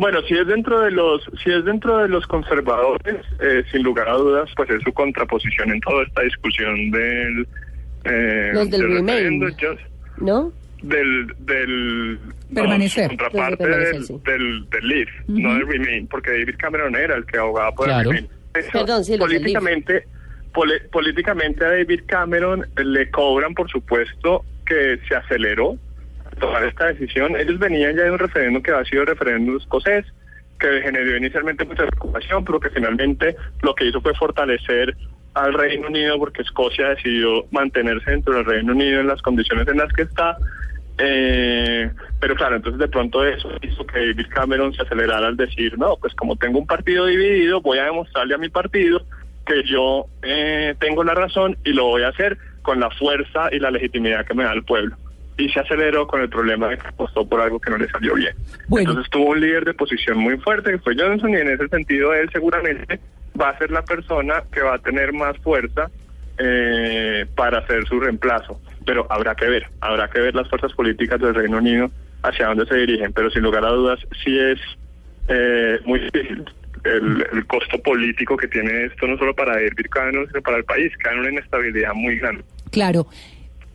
Bueno, 0.00 0.22
si 0.22 0.34
es 0.34 0.46
dentro 0.46 0.80
de 0.80 0.90
los, 0.90 1.22
si 1.44 1.50
es 1.50 1.62
dentro 1.64 1.98
de 1.98 2.08
los 2.08 2.26
conservadores, 2.26 3.16
eh, 3.40 3.62
sin 3.70 3.82
lugar 3.82 4.08
a 4.08 4.14
dudas, 4.14 4.48
pues 4.56 4.70
es 4.70 4.82
su 4.82 4.92
contraposición 4.94 5.70
en 5.72 5.80
toda 5.80 6.04
esta 6.04 6.22
discusión 6.22 6.90
del, 6.90 7.46
eh, 8.04 8.50
Los 8.54 8.70
del 8.70 8.82
Remain. 8.94 9.40
¿No? 10.18 10.52
del 10.82 11.26
del 11.40 12.18
Permanecer. 12.54 13.02
no, 13.02 13.08
contraparte 13.18 13.50
Los 13.50 13.58
de 13.58 13.64
permanecer, 13.66 13.92
del, 13.92 14.04
sí. 14.06 14.20
del, 14.24 14.70
del 14.70 14.88
Leave, 14.88 15.10
no 15.28 15.54
del 15.54 15.66
Remain, 15.68 16.06
porque 16.06 16.30
David 16.30 16.54
Cameron 16.56 16.96
era 16.96 17.16
el 17.16 17.26
que 17.26 17.36
abogaba 17.36 17.70
por 17.72 17.84
Claro. 17.86 18.10
el 18.10 18.16
Remain. 18.16 18.32
Eso, 18.54 18.70
Perdón, 18.72 19.04
sí, 19.04 19.18
políticamente, 19.18 20.04
poli- 20.54 20.80
políticamente 20.90 21.62
a 21.64 21.68
David 21.72 22.00
Cameron 22.06 22.64
le 22.82 23.10
cobran, 23.10 23.52
por 23.54 23.70
supuesto, 23.70 24.46
que 24.64 24.98
se 25.06 25.14
aceleró 25.14 25.76
tomar 26.40 26.64
esta 26.64 26.86
decisión. 26.86 27.36
Ellos 27.36 27.58
venían 27.58 27.94
ya 27.94 28.02
de 28.02 28.10
un 28.10 28.18
referéndum 28.18 28.62
que 28.62 28.72
ha 28.72 28.84
sido 28.84 29.02
el 29.02 29.08
referéndum 29.08 29.56
escocés, 29.56 30.04
que 30.58 30.82
generó 30.82 31.16
inicialmente 31.16 31.64
mucha 31.64 31.86
preocupación, 31.86 32.44
pero 32.44 32.58
que 32.58 32.70
finalmente 32.70 33.36
lo 33.62 33.74
que 33.74 33.86
hizo 33.86 34.00
fue 34.00 34.14
fortalecer 34.14 34.96
al 35.34 35.54
Reino 35.54 35.86
Unido 35.86 36.18
porque 36.18 36.42
Escocia 36.42 36.88
decidió 36.88 37.44
mantenerse 37.50 38.10
dentro 38.10 38.34
del 38.34 38.44
Reino 38.44 38.72
Unido 38.72 39.00
en 39.00 39.06
las 39.06 39.22
condiciones 39.22 39.68
en 39.68 39.78
las 39.78 39.92
que 39.92 40.02
está. 40.02 40.36
Eh, 40.98 41.90
pero 42.20 42.34
claro, 42.34 42.56
entonces 42.56 42.78
de 42.78 42.88
pronto 42.88 43.24
eso 43.24 43.48
hizo 43.62 43.86
que 43.86 43.98
David 44.00 44.26
Cameron 44.28 44.74
se 44.74 44.82
acelerara 44.82 45.28
al 45.28 45.36
decir, 45.36 45.78
no, 45.78 45.96
pues 45.96 46.14
como 46.14 46.36
tengo 46.36 46.58
un 46.58 46.66
partido 46.66 47.06
dividido, 47.06 47.62
voy 47.62 47.78
a 47.78 47.84
demostrarle 47.84 48.34
a 48.34 48.38
mi 48.38 48.50
partido 48.50 49.02
que 49.46 49.62
yo 49.64 50.06
eh, 50.22 50.74
tengo 50.78 51.02
la 51.02 51.14
razón 51.14 51.56
y 51.64 51.72
lo 51.72 51.86
voy 51.86 52.02
a 52.02 52.08
hacer 52.08 52.36
con 52.62 52.80
la 52.80 52.90
fuerza 52.90 53.48
y 53.50 53.58
la 53.58 53.70
legitimidad 53.70 54.26
que 54.26 54.34
me 54.34 54.44
da 54.44 54.52
el 54.52 54.64
pueblo. 54.64 54.96
Y 55.40 55.48
se 55.48 55.60
aceleró 55.60 56.06
con 56.06 56.20
el 56.20 56.28
problema 56.28 56.68
de 56.68 56.78
que 56.78 56.88
apostó 56.88 57.26
por 57.26 57.40
algo 57.40 57.58
que 57.58 57.70
no 57.70 57.78
le 57.78 57.88
salió 57.88 58.14
bien. 58.14 58.34
Bueno. 58.68 58.90
Entonces 58.90 59.10
tuvo 59.10 59.30
un 59.30 59.40
líder 59.40 59.64
de 59.64 59.74
posición 59.74 60.18
muy 60.18 60.36
fuerte, 60.38 60.72
que 60.72 60.78
fue 60.78 60.94
Johnson, 60.96 61.30
y 61.30 61.36
en 61.36 61.48
ese 61.48 61.68
sentido 61.68 62.12
él 62.12 62.28
seguramente 62.32 63.00
va 63.40 63.50
a 63.50 63.58
ser 63.58 63.70
la 63.70 63.82
persona 63.82 64.42
que 64.52 64.60
va 64.60 64.74
a 64.74 64.78
tener 64.78 65.12
más 65.12 65.36
fuerza 65.38 65.90
eh, 66.38 67.26
para 67.34 67.58
hacer 67.58 67.86
su 67.86 67.98
reemplazo. 68.00 68.60
Pero 68.84 69.06
habrá 69.10 69.34
que 69.34 69.46
ver, 69.46 69.66
habrá 69.80 70.08
que 70.08 70.20
ver 70.20 70.34
las 70.34 70.48
fuerzas 70.48 70.72
políticas 70.74 71.20
del 71.20 71.34
Reino 71.34 71.58
Unido 71.58 71.90
hacia 72.22 72.48
dónde 72.48 72.66
se 72.66 72.76
dirigen. 72.76 73.12
Pero 73.12 73.30
sin 73.30 73.42
lugar 73.42 73.64
a 73.64 73.70
dudas, 73.70 73.98
sí 74.22 74.38
es 74.38 74.58
eh, 75.28 75.78
muy 75.84 76.00
difícil 76.00 76.44
el, 76.84 77.26
el 77.32 77.46
costo 77.46 77.78
político 77.82 78.36
que 78.36 78.48
tiene 78.48 78.86
esto, 78.86 79.06
no 79.06 79.16
solo 79.18 79.34
para 79.34 79.60
Irving 79.62 79.88
Cannon, 79.90 80.26
sino 80.28 80.42
para 80.42 80.58
el 80.58 80.64
país, 80.64 80.92
que 80.96 81.14
una 81.14 81.30
inestabilidad 81.30 81.92
muy 81.94 82.18
grande. 82.18 82.44
Claro, 82.70 83.06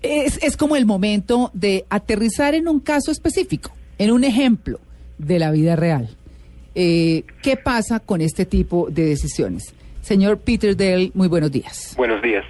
es, 0.01 0.41
es 0.43 0.57
como 0.57 0.75
el 0.75 0.85
momento 0.85 1.51
de 1.53 1.85
aterrizar 1.89 2.55
en 2.55 2.67
un 2.67 2.79
caso 2.79 3.11
específico, 3.11 3.71
en 3.97 4.11
un 4.11 4.23
ejemplo 4.23 4.79
de 5.17 5.39
la 5.39 5.51
vida 5.51 5.75
real. 5.75 6.09
Eh, 6.75 7.23
¿Qué 7.41 7.55
pasa 7.55 7.99
con 7.99 8.21
este 8.21 8.45
tipo 8.45 8.87
de 8.89 9.05
decisiones? 9.05 9.73
Señor 10.01 10.39
Peter 10.39 10.75
Dale, 10.75 11.11
muy 11.13 11.27
buenos 11.27 11.51
días. 11.51 11.93
Buenos 11.97 12.21
días. 12.21 12.45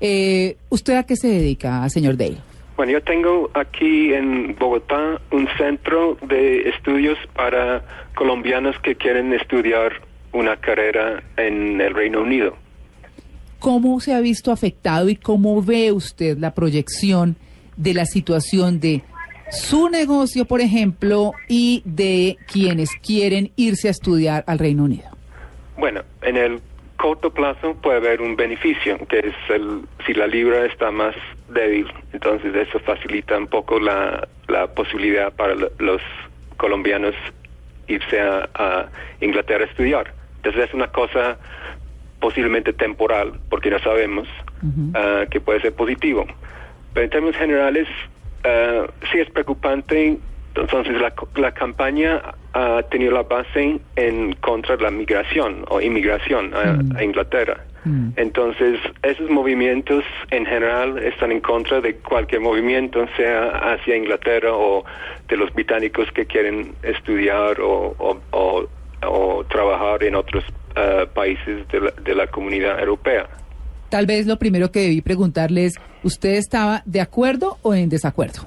Eh, 0.00 0.56
¿Usted 0.68 0.96
a 0.96 1.04
qué 1.04 1.16
se 1.16 1.28
dedica, 1.28 1.88
señor 1.88 2.16
Dale? 2.16 2.38
Bueno, 2.76 2.92
yo 2.92 3.02
tengo 3.02 3.50
aquí 3.54 4.12
en 4.12 4.54
Bogotá 4.56 5.20
un 5.32 5.48
centro 5.56 6.16
de 6.22 6.68
estudios 6.68 7.18
para 7.34 7.82
colombianos 8.14 8.78
que 8.80 8.94
quieren 8.94 9.32
estudiar 9.32 9.92
una 10.32 10.56
carrera 10.56 11.22
en 11.36 11.80
el 11.80 11.94
Reino 11.94 12.22
Unido. 12.22 12.56
¿Cómo 13.58 14.00
se 14.00 14.14
ha 14.14 14.20
visto 14.20 14.52
afectado 14.52 15.08
y 15.08 15.16
cómo 15.16 15.62
ve 15.62 15.92
usted 15.92 16.38
la 16.38 16.54
proyección 16.54 17.36
de 17.76 17.94
la 17.94 18.06
situación 18.06 18.80
de 18.80 19.02
su 19.50 19.88
negocio, 19.88 20.44
por 20.44 20.60
ejemplo, 20.60 21.32
y 21.48 21.82
de 21.84 22.36
quienes 22.50 22.90
quieren 22.96 23.50
irse 23.56 23.88
a 23.88 23.90
estudiar 23.92 24.44
al 24.46 24.58
Reino 24.58 24.84
Unido? 24.84 25.08
Bueno, 25.76 26.02
en 26.22 26.36
el 26.36 26.60
corto 26.96 27.30
plazo 27.32 27.74
puede 27.74 27.98
haber 27.98 28.20
un 28.20 28.36
beneficio, 28.36 28.98
que 29.08 29.18
es 29.20 29.34
el, 29.48 29.82
si 30.06 30.12
la 30.14 30.26
libra 30.26 30.66
está 30.66 30.90
más 30.90 31.14
débil, 31.48 31.86
entonces 32.12 32.54
eso 32.54 32.78
facilita 32.80 33.38
un 33.38 33.46
poco 33.46 33.78
la, 33.78 34.26
posibilidad 34.74 35.32
para 35.32 35.54
lo- 35.54 35.70
los 35.78 36.02
colombianos 36.56 37.14
irse 37.86 38.20
a 38.20 38.88
Inglaterra 39.20 39.64
a 39.64 39.68
estudiar. 39.68 40.12
Entonces 40.36 40.68
es 40.68 40.74
una 40.74 40.88
cosa 40.88 41.38
posiblemente 42.20 42.72
temporal, 42.72 43.32
porque 43.48 43.70
no 43.70 43.78
sabemos, 43.80 44.26
ah, 44.94 45.24
que 45.30 45.40
puede 45.40 45.60
ser 45.60 45.74
positivo. 45.74 46.26
Pero 46.94 47.04
en 47.04 47.10
términos 47.10 47.36
generales, 47.36 47.86
ah, 48.44 48.86
sí 49.12 49.18
es 49.20 49.30
preocupante. 49.30 50.18
Entonces, 50.54 51.00
la, 51.00 51.12
la 51.36 51.52
campaña 51.52 52.20
ha 52.52 52.82
tenido 52.90 53.12
la 53.12 53.22
base 53.22 53.78
en 53.94 54.32
contra 54.40 54.76
de 54.76 54.82
la 54.82 54.90
migración 54.90 55.64
o 55.68 55.80
inmigración 55.80 56.52
a, 56.54 56.98
a 56.98 57.04
Inglaterra. 57.04 57.64
Entonces, 58.16 58.80
esos 59.02 59.30
movimientos 59.30 60.04
en 60.30 60.44
general 60.44 60.98
están 60.98 61.30
en 61.30 61.40
contra 61.40 61.80
de 61.80 61.94
cualquier 61.96 62.40
movimiento, 62.40 63.06
sea 63.16 63.72
hacia 63.72 63.96
Inglaterra 63.96 64.50
o 64.52 64.84
de 65.28 65.36
los 65.36 65.52
británicos 65.54 66.10
que 66.12 66.26
quieren 66.26 66.74
estudiar 66.82 67.60
o, 67.60 67.94
o- 67.98 68.18
o- 68.32 68.66
o 69.06 69.44
trabajar 69.44 70.02
en 70.02 70.16
otros 70.16 70.42
ah, 70.78 71.06
países 71.12 71.66
de 71.68 71.80
la, 71.80 71.90
de 71.90 72.14
la 72.14 72.26
comunidad 72.26 72.78
europea. 72.78 73.28
Tal 73.88 74.06
vez 74.06 74.26
lo 74.26 74.38
primero 74.38 74.70
que 74.70 74.80
debí 74.80 75.00
preguntarle 75.00 75.64
es, 75.64 75.74
¿usted 76.02 76.34
estaba 76.34 76.82
de 76.84 77.00
acuerdo 77.00 77.58
o 77.62 77.74
en 77.74 77.88
desacuerdo? 77.88 78.46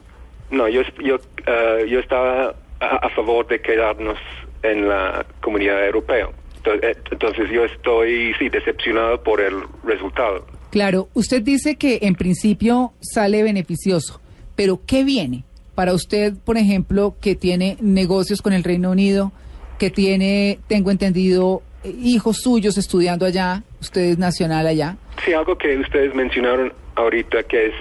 No, 0.49 0.67
yo, 0.67 0.81
yo, 1.03 1.17
ah, 1.47 1.77
yo 1.87 1.99
estaba 1.99 2.55
a, 2.79 2.85
a 3.07 3.09
favor 3.09 3.47
de 3.47 3.61
quedarnos 3.61 4.17
en 4.63 4.87
la 4.87 5.25
comunidad 5.41 5.85
europea. 5.85 6.29
Entonces, 6.57 6.83
eh, 6.83 7.01
entonces 7.11 7.49
yo 7.51 7.65
estoy, 7.65 8.33
sí, 8.37 8.49
decepcionado 8.49 9.21
por 9.23 9.41
el 9.41 9.55
resultado. 9.83 10.45
Claro, 10.69 11.09
usted 11.13 11.41
dice 11.41 11.75
que 11.75 11.99
en 12.03 12.15
principio 12.15 12.93
sale 13.01 13.43
beneficioso, 13.43 14.21
pero 14.55 14.79
¿qué 14.85 15.03
viene 15.03 15.43
para 15.75 15.93
usted, 15.93 16.33
por 16.45 16.57
ejemplo, 16.57 17.15
que 17.19 17.35
tiene 17.35 17.77
negocios 17.81 18.41
con 18.41 18.53
el 18.53 18.63
Reino 18.63 18.91
Unido, 18.91 19.31
que 19.79 19.89
tiene, 19.89 20.59
tengo 20.67 20.91
entendido, 20.91 21.63
hijos 21.83 22.37
suyos 22.37 22.77
estudiando 22.77 23.25
allá, 23.25 23.63
usted 23.79 24.01
es 24.01 24.17
nacional 24.17 24.67
allá? 24.67 24.97
Sí, 25.23 25.33
algo 25.33 25.57
que 25.57 25.77
ustedes 25.77 26.13
mencionaron 26.13 26.73
ahorita, 26.95 27.43
que 27.43 27.67
es 27.67 27.73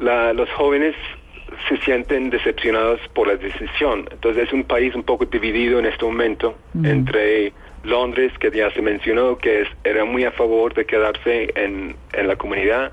la, 0.00 0.32
los 0.32 0.48
jóvenes 0.50 0.94
se 1.68 1.76
sienten 1.78 2.30
decepcionados 2.30 3.00
por 3.14 3.28
la 3.28 3.36
decisión. 3.36 4.08
Entonces 4.10 4.48
es 4.48 4.52
un 4.52 4.64
país 4.64 4.94
un 4.94 5.02
poco 5.02 5.26
dividido 5.26 5.78
en 5.78 5.86
este 5.86 6.04
momento 6.04 6.56
entre 6.82 7.52
Londres, 7.84 8.32
que 8.38 8.50
ya 8.50 8.70
se 8.72 8.82
mencionó, 8.82 9.36
que 9.36 9.62
es, 9.62 9.68
era 9.84 10.04
muy 10.04 10.24
a 10.24 10.32
favor 10.32 10.74
de 10.74 10.86
quedarse 10.86 11.52
en, 11.54 11.96
en 12.12 12.28
la 12.28 12.36
comunidad, 12.36 12.92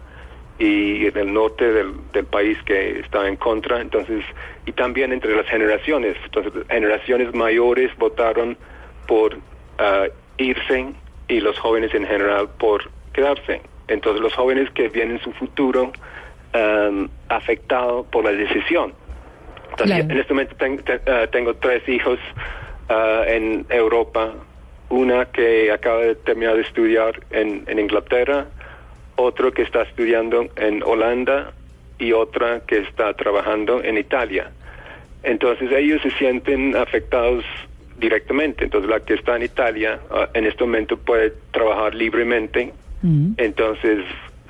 y 0.60 1.06
en 1.06 1.18
el 1.18 1.34
norte 1.34 1.72
del, 1.72 1.94
del 2.14 2.26
país 2.26 2.58
que 2.66 3.00
estaba 3.00 3.28
en 3.28 3.36
contra. 3.36 3.80
Entonces, 3.80 4.24
y 4.66 4.72
también 4.72 5.14
entre 5.14 5.36
las 5.36 5.46
generaciones. 5.48 6.16
Entonces, 6.26 6.54
generaciones 6.70 7.34
mayores 7.34 7.96
votaron 7.98 8.58
por 9.08 9.38
ah, 9.78 10.06
irse 10.38 10.94
y 11.28 11.40
los 11.42 11.58
jóvenes 11.60 11.94
en 11.94 12.06
general 12.06 12.50
por 12.58 12.90
quedarse. 13.14 13.62
Entonces, 13.88 14.22
los 14.22 14.34
jóvenes 14.34 14.70
que 14.72 14.90
vienen 14.90 15.20
su 15.22 15.32
futuro 15.34 15.92
am, 16.54 17.10
afectado 17.30 18.04
por 18.04 18.24
la 18.24 18.32
decisión. 18.32 18.94
Entonces, 19.72 19.98
Claro. 19.98 20.12
en 20.14 20.18
este 20.20 20.34
momento 20.34 20.56
ten- 20.56 20.78
te- 20.84 21.02
ah, 21.12 21.28
tengo 21.32 21.54
tres 21.56 21.88
hijos 21.88 22.20
ah, 22.90 23.24
en 23.28 23.66
Europa, 23.70 24.34
una 24.90 25.26
que 25.26 25.72
acaba 25.72 26.02
de 26.02 26.16
terminar 26.16 26.56
de 26.56 26.62
estudiar 26.62 27.20
en, 27.32 27.64
en 27.68 27.80
Inglaterra, 27.80 28.46
otro 29.18 29.52
que 29.52 29.64
está 29.64 29.82
estudiando 29.84 30.48
en 30.56 30.82
Holanda 30.84 31.52
y 32.00 32.14
otra 32.14 32.62
que 32.62 32.78
está 32.80 33.14
trabajando 33.14 33.84
en 33.84 33.98
Italia. 33.98 34.52
Entonces 35.24 35.72
ellos 35.72 36.02
se 36.02 36.12
sienten 36.12 36.76
afectados 36.76 37.44
directamente. 38.00 38.64
Entonces 38.64 38.90
la 38.90 39.00
que 39.00 39.16
está 39.16 39.36
en 39.36 39.44
Italia 39.44 40.00
ah, 40.12 40.30
en 40.34 40.46
este 40.46 40.64
momento 40.64 40.98
puede 40.98 41.34
trabajar 41.52 41.96
libremente. 41.96 42.74
Entonces, 43.38 44.04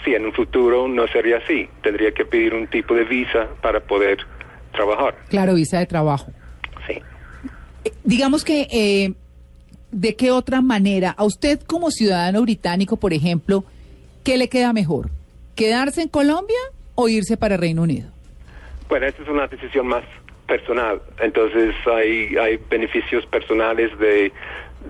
sí, 0.03 0.15
en 0.15 0.25
un 0.25 0.33
futuro 0.33 0.87
no 0.87 1.05
sería 1.07 1.37
así. 1.37 1.69
Tendría 1.83 2.11
que 2.11 2.25
pedir 2.25 2.53
un 2.53 2.65
tipo 2.67 2.95
de 2.95 3.03
visa 3.03 3.47
para 3.61 3.81
poder 3.81 4.17
trabajar. 4.71 5.15
Claro, 5.29 5.53
visa 5.53 5.79
de 5.79 5.85
trabajo. 5.85 6.31
Sí. 6.87 6.93
Eh, 7.83 7.91
digamos 8.03 8.43
que, 8.43 8.67
eh, 8.71 9.13
¿de 9.91 10.15
qué 10.15 10.31
otra 10.31 10.61
manera, 10.61 11.11
a 11.11 11.23
usted 11.23 11.59
como 11.61 11.91
ciudadano 11.91 12.41
británico, 12.41 12.97
por 12.97 13.13
ejemplo, 13.13 13.65
qué 14.23 14.37
le 14.37 14.47
queda 14.47 14.73
mejor? 14.73 15.09
¿Quedarse 15.55 16.01
en 16.01 16.07
Colombia 16.07 16.57
o 16.95 17.09
irse 17.09 17.37
para 17.37 17.57
Reino 17.57 17.83
Unido? 17.83 18.09
Bueno, 18.89 19.07
esta 19.07 19.21
es 19.21 19.29
una 19.29 19.47
decisión 19.47 19.87
más 19.87 20.03
personal. 20.47 21.01
Entonces 21.19 21.75
hay, 21.85 22.35
hay 22.37 22.59
beneficios 22.69 23.25
personales 23.27 23.97
de, 23.99 24.31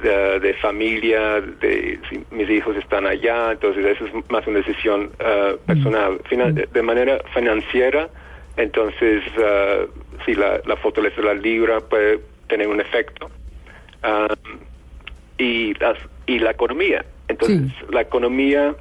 de, 0.01 0.39
de 0.39 0.53
familia, 0.55 1.41
de 1.41 1.99
si 2.09 2.23
mis 2.31 2.49
hijos 2.49 2.75
están 2.77 3.05
allá, 3.05 3.51
entonces 3.51 3.85
eso 3.85 4.05
es 4.05 4.29
más 4.29 4.45
una 4.47 4.59
decisión 4.59 5.11
ah, 5.19 5.53
personal. 5.65 6.19
Fina- 6.29 6.51
de 6.51 6.81
manera 6.81 7.19
financiera, 7.33 8.09
entonces 8.55 9.23
ah, 9.39 9.85
sí, 10.25 10.33
la, 10.35 10.61
la 10.65 10.75
fortaleza 10.77 11.17
de 11.21 11.27
la 11.27 11.33
libra 11.33 11.79
puede 11.81 12.19
tener 12.47 12.67
un 12.67 12.79
efecto. 12.79 13.29
Ah, 14.03 14.27
y, 15.39 15.73
las, 15.75 15.97
y 16.25 16.39
la 16.39 16.51
economía. 16.51 17.05
Entonces, 17.27 17.71
la 17.91 18.01
economía 18.01 18.75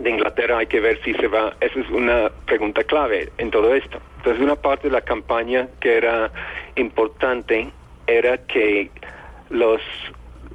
de 0.00 0.10
Inglaterra 0.10 0.58
hay 0.58 0.66
que 0.66 0.80
ver 0.80 1.00
si 1.04 1.14
se 1.14 1.28
va. 1.28 1.56
Esa 1.60 1.80
es 1.80 1.88
una 1.90 2.30
pregunta 2.48 2.82
clave 2.82 3.30
en 3.38 3.50
todo 3.50 3.74
esto. 3.74 4.00
Entonces, 4.16 4.42
una 4.42 4.56
parte 4.56 4.88
de 4.88 4.92
la 4.94 5.02
campaña 5.02 5.68
que 5.80 5.96
era 5.98 6.32
importante 6.74 7.70
era 8.06 8.38
que 8.38 8.90
los 9.50 9.80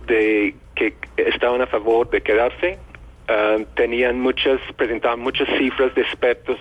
de 0.08 0.56
que 0.76 0.96
estaban 1.18 1.62
a 1.62 1.68
favor 1.68 2.10
de 2.10 2.22
quedarse 2.22 2.78
ah, 3.30 3.58
tenían 3.76 4.20
muchas 4.20 4.60
presentaban 4.76 5.20
muchas 5.20 5.48
cifras 5.58 5.94
de 5.96 6.02
expertos 6.02 6.58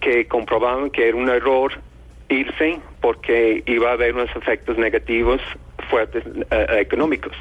que 0.00 0.26
comprobaban 0.26 0.90
que 0.90 1.08
era 1.08 1.16
un 1.16 1.28
error 1.28 1.72
irse 2.28 2.80
porque 3.00 3.62
iba 3.66 3.90
a 3.90 3.92
haber 3.92 4.14
unos 4.14 4.34
efectos 4.36 4.76
negativos 4.76 5.40
fuertes 5.88 6.24
eh, 6.50 6.66
económicos 6.80 7.36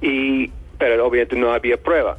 y 0.00 0.50
pero 0.78 1.06
obviamente 1.06 1.36
no 1.36 1.52
había 1.52 1.76
prueba 1.76 2.18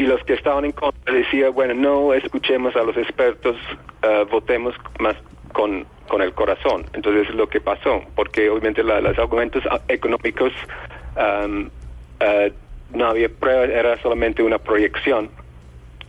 y 0.00 0.02
los 0.06 0.22
que 0.24 0.34
estaban 0.34 0.64
en 0.64 0.72
contra 0.72 1.12
decían 1.14 1.52
bueno 1.52 1.74
no 1.74 2.14
escuchemos 2.14 2.74
a 2.76 2.82
los 2.82 2.96
expertos 2.96 3.56
eh, 4.02 4.24
votemos 4.30 4.74
más 4.98 5.16
con 5.52 5.86
con 6.08 6.22
el 6.22 6.32
corazón 6.32 6.86
entonces 6.94 7.28
es 7.28 7.34
lo 7.34 7.46
que 7.48 7.60
pasó 7.60 8.02
porque 8.14 8.48
obviamente 8.50 8.82
la- 8.82 9.00
los 9.00 9.18
argumentos 9.18 9.62
ah, 9.70 9.80
económicos 9.88 10.52
am, 11.16 11.70
eh, 12.20 12.52
no 12.92 13.06
había 13.06 13.28
pruebas, 13.28 13.70
era 13.70 13.96
solamente 14.02 14.42
una 14.42 14.58
proyección. 14.58 15.30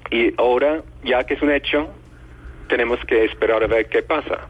Y 0.09 0.33
ahora, 0.37 0.81
ya 1.03 1.23
que 1.23 1.35
es 1.35 1.41
un 1.43 1.51
hecho, 1.51 1.87
tenemos 2.67 2.99
que 3.07 3.23
esperar 3.25 3.63
a 3.63 3.67
ver 3.67 3.87
qué 3.87 4.01
pasa. 4.01 4.49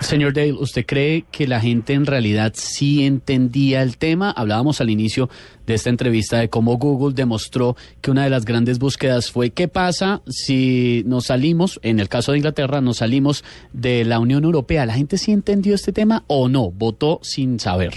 Señor 0.00 0.32
Dale, 0.32 0.52
¿usted 0.52 0.86
cree 0.86 1.24
que 1.30 1.46
la 1.46 1.60
gente 1.60 1.92
en 1.92 2.06
realidad 2.06 2.52
sí 2.54 3.04
entendía 3.04 3.82
el 3.82 3.98
tema? 3.98 4.30
Hablábamos 4.30 4.80
al 4.80 4.90
inicio 4.90 5.28
de 5.66 5.74
esta 5.74 5.90
entrevista 5.90 6.38
de 6.38 6.48
cómo 6.48 6.76
Google 6.78 7.14
demostró 7.14 7.76
que 8.00 8.10
una 8.10 8.24
de 8.24 8.30
las 8.30 8.44
grandes 8.44 8.78
búsquedas 8.78 9.30
fue 9.30 9.50
qué 9.50 9.68
pasa 9.68 10.22
si 10.26 11.02
nos 11.06 11.26
salimos, 11.26 11.78
en 11.82 12.00
el 12.00 12.08
caso 12.08 12.32
de 12.32 12.38
Inglaterra, 12.38 12.80
nos 12.80 12.98
salimos 12.98 13.44
de 13.72 14.04
la 14.04 14.18
Unión 14.18 14.44
Europea. 14.44 14.86
¿La 14.86 14.94
gente 14.94 15.18
sí 15.18 15.32
entendió 15.32 15.74
este 15.74 15.92
tema 15.92 16.24
o 16.26 16.48
no? 16.48 16.70
¿Votó 16.70 17.20
sin 17.22 17.60
saber? 17.60 17.92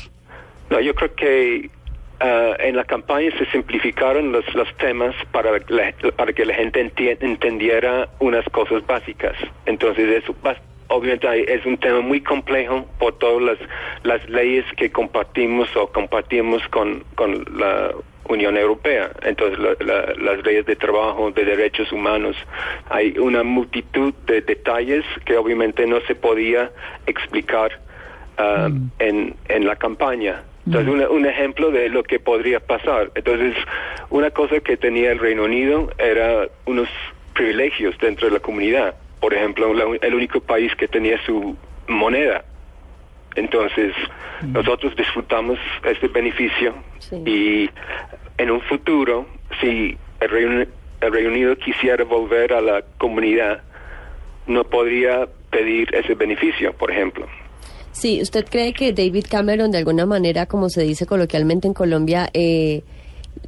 No, 0.69 0.79
yo 0.79 0.93
creo 0.95 1.15
que 1.15 1.69
ah, 2.19 2.53
en 2.59 2.75
la 2.75 2.83
campaña 2.83 3.29
se 3.37 3.45
simplificaron 3.51 4.31
los, 4.31 4.43
los 4.55 4.67
temas 4.77 5.15
para, 5.31 5.51
para 6.15 6.33
que 6.33 6.45
la 6.45 6.53
gente 6.53 6.91
entendiera 7.21 8.09
unas 8.19 8.45
cosas 8.49 8.85
básicas. 8.85 9.35
Entonces, 9.65 10.23
eso, 10.23 10.35
obviamente 10.91 11.27
hay- 11.27 11.45
es 11.47 11.65
un 11.65 11.77
tema 11.77 12.01
muy 12.01 12.21
complejo 12.21 12.85
por 12.99 13.17
todas 13.17 13.41
las, 13.41 13.57
las 14.03 14.29
leyes 14.29 14.65
que 14.77 14.91
compartimos 14.91 15.73
o 15.75 15.87
compartimos 15.87 16.61
con, 16.69 17.03
con 17.15 17.45
la 17.57 17.91
Unión 18.25 18.55
Europea. 18.57 19.09
Entonces, 19.23 19.57
la- 19.59 19.75
la- 19.85 20.13
las 20.15 20.45
leyes 20.45 20.65
de 20.65 20.75
trabajo, 20.75 21.31
de 21.31 21.43
derechos 21.43 21.91
humanos, 21.91 22.35
hay 22.89 23.17
una 23.17 23.43
multitud 23.43 24.13
de 24.25 24.41
detalles 24.41 25.03
que 25.25 25.35
obviamente 25.37 25.85
no 25.87 25.99
se 26.01 26.15
podía 26.15 26.71
explicar 27.07 27.71
ah, 28.37 28.69
en, 28.99 29.35
en 29.49 29.65
la 29.67 29.75
campaña. 29.75 30.43
Entonces, 30.65 30.93
una- 30.93 31.09
un 31.09 31.25
ejemplo 31.25 31.69
de 31.71 31.89
lo 31.89 32.03
que 32.03 32.19
podría 32.19 32.59
pasar. 32.59 33.11
Entonces, 33.15 33.55
una 34.09 34.31
cosa 34.31 34.59
que 34.61 34.77
tenía 34.77 35.11
el 35.11 35.19
Reino 35.19 35.43
Unido 35.43 35.89
era 35.97 36.47
unos 36.65 36.87
privilegios 37.33 37.97
dentro 37.99 38.27
de 38.27 38.33
la 38.33 38.39
comunidad. 38.39 38.95
Por 39.21 39.33
ejemplo, 39.33 39.73
la- 39.73 39.97
el 40.01 40.13
único 40.13 40.41
país 40.41 40.75
que 40.75 40.87
tenía 40.89 41.17
su 41.25 41.55
moneda. 41.87 42.43
Entonces, 43.35 43.93
nosotros 44.41 44.93
disfrutamos 44.97 45.57
este 45.85 46.07
beneficio 46.09 46.73
Sí. 46.99 47.15
y 47.25 47.69
en 48.37 48.51
un 48.51 48.59
futuro, 48.61 49.25
si 49.61 49.97
el 50.19 50.29
Reino, 50.29 50.65
el 51.01 51.13
Reino 51.13 51.29
Unido 51.29 51.55
quisiera 51.55 52.03
volver 52.03 52.51
a 52.51 52.59
la 52.61 52.81
comunidad, 52.97 53.61
no 54.47 54.63
podría 54.65 55.27
pedir 55.49 55.93
ese 55.95 56.15
beneficio, 56.15 56.73
por 56.73 56.91
ejemplo. 56.91 57.25
Sí, 57.91 58.21
¿usted 58.21 58.45
cree 58.49 58.73
que 58.73 58.91
David 58.93 59.25
Cameron, 59.29 59.71
de 59.71 59.77
alguna 59.77 60.05
manera, 60.05 60.45
como 60.45 60.69
se 60.69 60.81
dice 60.83 61.05
coloquialmente 61.05 61.67
en 61.67 61.73
Colombia, 61.73 62.29
eh, 62.33 62.83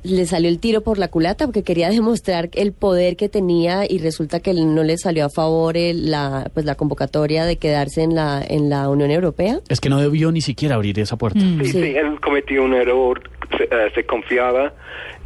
le 0.04 0.26
salió 0.26 0.50
el 0.50 0.60
tiro 0.60 0.82
por 0.82 0.98
la 0.98 1.08
culata 1.10 1.46
porque 1.46 1.64
quería 1.64 1.90
demostrar 1.92 2.50
el 2.54 2.74
poder 2.74 3.16
que 3.16 3.30
tenía 3.30 3.84
y 3.90 4.00
resulta 4.00 4.40
que 4.40 4.54
no 4.54 4.84
le 4.84 4.98
salió 4.98 5.26
a 5.26 5.30
favor 5.30 5.78
el- 5.78 6.10
la, 6.12 6.50
pues, 6.54 6.66
la 6.66 6.76
convocatoria 6.76 7.46
de 7.46 7.58
quedarse 7.58 8.02
en 8.04 8.16
la, 8.16 8.44
en 8.48 8.70
la 8.70 8.90
Unión 8.90 9.12
Europea? 9.12 9.60
Es 9.70 9.80
que 9.80 9.90
no 9.90 10.00
debió 10.00 10.32
ni 10.32 10.42
siquiera 10.42 10.76
abrir 10.76 11.00
esa 11.00 11.18
puerta. 11.18 11.40
Sí, 11.40 11.58
Sí. 11.66 11.72
sí, 11.72 11.96
él 11.96 12.20
cometió 12.22 12.64
un 12.64 12.74
error, 12.74 13.22
se, 13.58 13.64
eh, 13.64 13.92
se 13.96 14.06
confiaba 14.06 14.74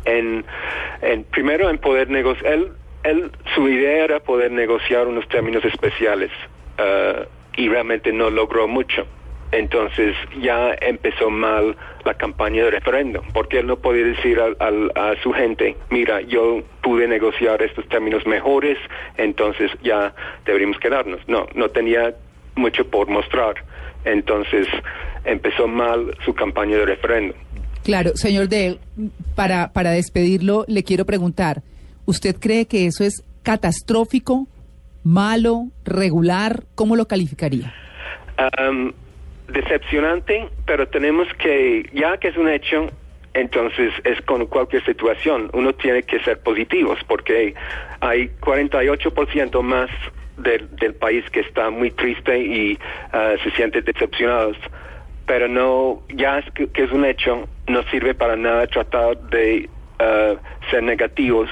en, 0.05 0.43
en, 1.01 1.24
primero 1.25 1.69
en 1.69 1.77
poder 1.79 2.09
negociar, 2.09 2.53
él, 2.53 2.67
él, 3.03 3.31
su 3.55 3.67
idea 3.67 4.03
era 4.05 4.19
poder 4.19 4.51
negociar 4.51 5.07
unos 5.07 5.27
términos 5.29 5.63
especiales 5.65 6.31
eh, 6.77 7.25
y 7.57 7.67
realmente 7.69 8.12
no 8.13 8.29
logró 8.29 8.67
mucho. 8.67 9.05
Entonces 9.51 10.16
ya 10.42 10.75
empezó 10.82 11.30
mal 11.30 11.75
la 12.04 12.13
campaña 12.16 12.63
de 12.66 12.72
referéndum, 12.72 13.24
porque 13.34 13.60
él 13.60 13.68
no 13.68 13.77
podía 13.77 14.04
decir 14.06 14.39
al- 14.39 14.58
al- 14.60 14.92
a 14.96 15.13
su 15.24 15.32
gente, 15.32 15.77
mira, 15.89 16.22
yo 16.22 16.62
pude 16.82 17.08
negociar 17.08 17.62
estos 17.62 17.88
términos 17.88 18.25
mejores, 18.27 18.77
entonces 19.18 19.72
ya 19.84 20.13
deberíamos 20.46 20.77
quedarnos. 20.80 21.22
No, 21.27 21.48
no 21.56 21.70
tenía 21.70 22.13
mucho 22.56 22.88
por 22.88 23.08
mostrar. 23.10 23.56
Entonces 24.05 24.68
empezó 25.25 25.68
mal 25.68 26.16
su 26.25 26.33
campaña 26.33 26.77
de 26.77 26.86
referéndum. 26.86 27.38
Claro, 27.83 28.12
señor 28.16 28.50
Dale, 28.50 28.79
para, 29.36 29.72
para 29.72 29.92
despedirlo, 29.92 30.66
le 30.68 30.83
quiero 30.83 31.05
preguntar, 31.05 31.62
¿usted 32.05 32.36
cree 32.38 32.66
que 32.66 32.86
eso 32.86 33.03
es 33.05 33.24
catastrófico, 33.44 34.46
malo, 35.03 35.68
regular? 35.86 36.64
¿Cómo 36.75 36.96
lo 36.98 37.07
calificaría? 37.07 37.74
Decepcionante, 39.48 40.50
pero 40.66 40.88
tenemos 40.88 41.27
que, 41.36 41.90
ya 41.94 42.18
que 42.18 42.29
es 42.29 42.38
un 42.38 42.50
hecho, 42.50 42.90
entonces 43.33 43.94
es 44.03 44.22
con 44.22 44.46
cualquier 44.48 44.83
situación, 44.83 45.50
uno 45.53 45.74
tiene 45.74 46.03
que 46.03 46.20
ser 46.20 46.40
positivos, 46.40 47.00
porque 47.07 47.53
hay 48.00 48.31
48% 48.42 49.62
más 49.62 49.90
del, 50.38 50.75
del 50.75 50.94
país 50.96 51.24
que 51.31 51.42
está 51.42 51.70
muy 51.70 51.92
triste 51.92 52.38
y 52.40 52.77
ah, 53.12 53.36
se 53.44 53.51
siente 53.51 53.81
decepcionados. 53.81 54.57
Pero 55.25 55.48
no, 55.48 56.03
ya 56.10 56.42
que, 56.53 56.68
que 56.68 56.83
es 56.83 56.92
un 56.92 57.05
hecho, 57.05 57.48
no 57.68 57.83
sirve 57.83 58.14
para 58.14 58.36
nada 58.36 58.66
tratar 58.68 59.18
de 59.29 59.70
ah, 60.00 60.36
ser 60.72 60.83
negativos, 60.83 61.50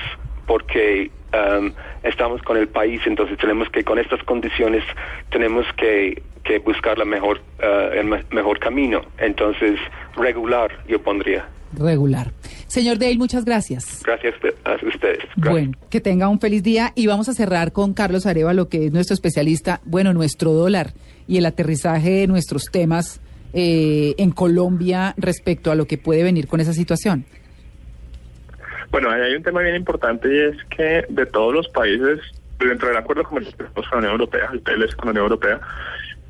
porque 0.47 1.11
um, 1.33 1.71
estamos 2.05 2.41
con 2.43 2.57
el 2.57 2.67
país, 2.67 3.01
entonces 3.05 3.37
tenemos 3.37 3.69
que, 3.69 3.83
con 3.83 3.99
estas 3.99 4.21
condiciones, 4.23 4.83
tenemos 5.31 5.65
que, 5.77 6.21
que 6.43 6.59
buscar 6.59 6.97
la 6.97 7.05
mejor, 7.05 7.41
uh, 7.59 7.93
el 7.93 8.05
me- 8.05 8.23
mejor 8.31 8.59
camino. 8.59 9.01
Entonces, 9.17 9.79
regular, 10.15 10.71
yo 10.87 11.01
pondría. 11.01 11.45
Regular. 11.77 12.31
Señor 12.67 12.97
Dale, 12.99 13.17
muchas 13.17 13.43
gracias. 13.43 14.01
Gracias 14.05 14.33
a 14.63 14.73
ustedes. 14.87 15.19
Gracias. 15.35 15.51
Bueno, 15.51 15.71
que 15.89 15.99
tenga 15.99 16.29
un 16.29 16.39
feliz 16.39 16.63
día 16.63 16.93
y 16.95 17.07
vamos 17.07 17.27
a 17.27 17.33
cerrar 17.33 17.71
con 17.73 17.93
Carlos 17.93 18.25
Arevalo, 18.25 18.69
que 18.69 18.85
es 18.85 18.93
nuestro 18.93 19.13
especialista, 19.13 19.81
bueno, 19.85 20.13
nuestro 20.13 20.51
dólar 20.53 20.93
y 21.27 21.37
el 21.37 21.45
aterrizaje 21.45 22.11
de 22.11 22.27
nuestros 22.27 22.65
temas 22.71 23.19
eh, 23.53 24.13
en 24.17 24.31
Colombia 24.31 25.13
respecto 25.17 25.71
a 25.71 25.75
lo 25.75 25.85
que 25.85 25.97
puede 25.97 26.23
venir 26.23 26.47
con 26.47 26.59
esa 26.61 26.73
situación. 26.73 27.25
Bueno, 28.95 29.11
hay 29.11 29.35
un 29.35 29.43
tema 29.43 29.59
bien 29.59 29.75
importante 29.75 30.33
y 30.33 30.39
es 30.39 30.55
que 30.69 31.05
de 31.09 31.25
todos 31.25 31.53
los 31.53 31.67
países, 31.67 32.17
dentro 32.57 32.87
del 32.87 32.95
acuerdo 32.95 33.23
comercial 33.23 33.69
con 33.73 33.83
la 33.91 33.97
Unión 33.97 34.11
Europea, 34.13 34.49
el 34.53 34.61
TLS 34.61 34.95
con 34.95 35.07
la 35.07 35.11
Unión 35.11 35.23
Europea, 35.25 35.59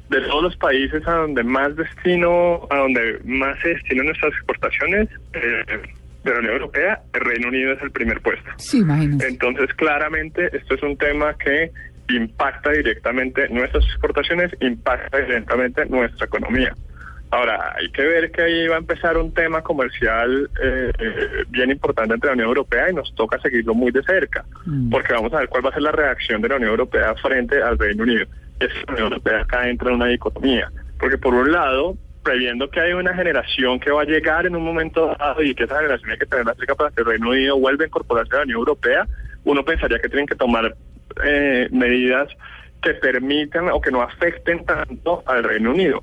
de 0.09 0.21
todos 0.21 0.41
los 0.41 0.57
países 0.57 1.07
a 1.07 1.11
donde 1.11 1.43
más 1.43 1.75
destino, 1.75 2.67
a 2.71 2.77
donde 2.77 3.19
más 3.23 3.55
se 3.61 3.69
destinan 3.69 4.07
nuestras 4.07 4.33
exportaciones 4.33 5.09
eh, 5.33 5.63
de 6.23 6.31
la 6.31 6.39
Unión 6.39 6.53
Europea, 6.53 7.03
el 7.13 7.21
Reino 7.21 7.49
Unido 7.49 7.73
es 7.73 7.83
el 7.83 7.91
primer 7.91 8.19
puesto. 8.21 8.49
Sí, 8.57 8.79
imagínense. 8.79 9.27
Entonces, 9.27 9.71
claramente, 9.75 10.49
esto 10.57 10.73
es 10.73 10.81
un 10.81 10.97
tema 10.97 11.35
que 11.35 11.69
impacta 12.09 12.71
directamente 12.71 13.47
nuestras 13.49 13.83
exportaciones, 13.83 14.51
impacta 14.59 15.19
directamente 15.19 15.85
nuestra 15.85 16.25
economía. 16.25 16.73
Ahora, 17.35 17.75
hay 17.75 17.89
que 17.91 18.01
ver 18.01 18.31
que 18.31 18.43
ahí 18.43 18.67
va 18.69 18.75
a 18.75 18.79
empezar 18.79 19.17
un 19.17 19.33
tema 19.33 19.61
comercial 19.61 20.49
eh, 20.63 20.89
bien 21.49 21.69
importante 21.69 22.13
entre 22.13 22.29
la 22.29 22.33
Unión 22.33 22.47
Europea 22.47 22.89
y 22.89 22.93
nos 22.93 23.13
toca 23.13 23.37
seguirlo 23.41 23.73
muy 23.73 23.91
de 23.91 24.01
cerca, 24.03 24.45
Mm. 24.65 24.89
porque 24.89 25.11
vamos 25.11 25.33
a 25.33 25.39
ver 25.39 25.49
cuál 25.49 25.65
va 25.65 25.69
a 25.69 25.73
ser 25.73 25.81
la 25.81 25.91
reacción 25.91 26.41
de 26.41 26.47
la 26.47 26.55
Unión 26.55 26.71
Europea 26.71 27.13
frente 27.15 27.61
al 27.61 27.77
Reino 27.77 28.03
Unido. 28.03 28.25
Es 28.61 28.69
que 28.69 28.83
la 28.87 28.93
Unión 28.93 29.07
Europea 29.11 29.41
acá 29.41 29.67
entra 29.67 29.89
en 29.89 29.95
una 29.95 30.05
dicotomía, 30.05 30.71
porque 30.97 31.17
por 31.17 31.33
un 31.33 31.51
lado, 31.51 31.97
previendo 32.23 32.69
que 32.69 32.79
hay 32.79 32.93
una 32.93 33.13
generación 33.13 33.81
que 33.81 33.91
va 33.91 34.03
a 34.03 34.05
llegar 34.05 34.45
en 34.45 34.55
un 34.55 34.63
momento 34.63 35.13
dado 35.19 35.43
y 35.43 35.53
que 35.53 35.65
esa 35.65 35.75
generación 35.75 36.11
hay 36.11 36.17
que 36.17 36.25
tenerla 36.27 36.53
cerca 36.53 36.75
para 36.75 36.91
que 36.91 37.01
el 37.01 37.07
Reino 37.07 37.31
Unido 37.31 37.59
vuelva 37.59 37.83
a 37.83 37.87
incorporarse 37.87 38.33
a 38.33 38.37
la 38.37 38.43
Unión 38.43 38.59
Europea, 38.59 39.05
uno 39.43 39.65
pensaría 39.65 39.99
que 39.99 40.07
tienen 40.07 40.25
que 40.25 40.35
tomar 40.35 40.73
eh, 41.25 41.67
medidas 41.69 42.29
que 42.81 42.93
permitan 42.93 43.67
o 43.67 43.81
que 43.81 43.91
no 43.91 44.01
afecten 44.01 44.63
tanto 44.63 45.21
al 45.25 45.43
Reino 45.43 45.71
Unido. 45.71 46.01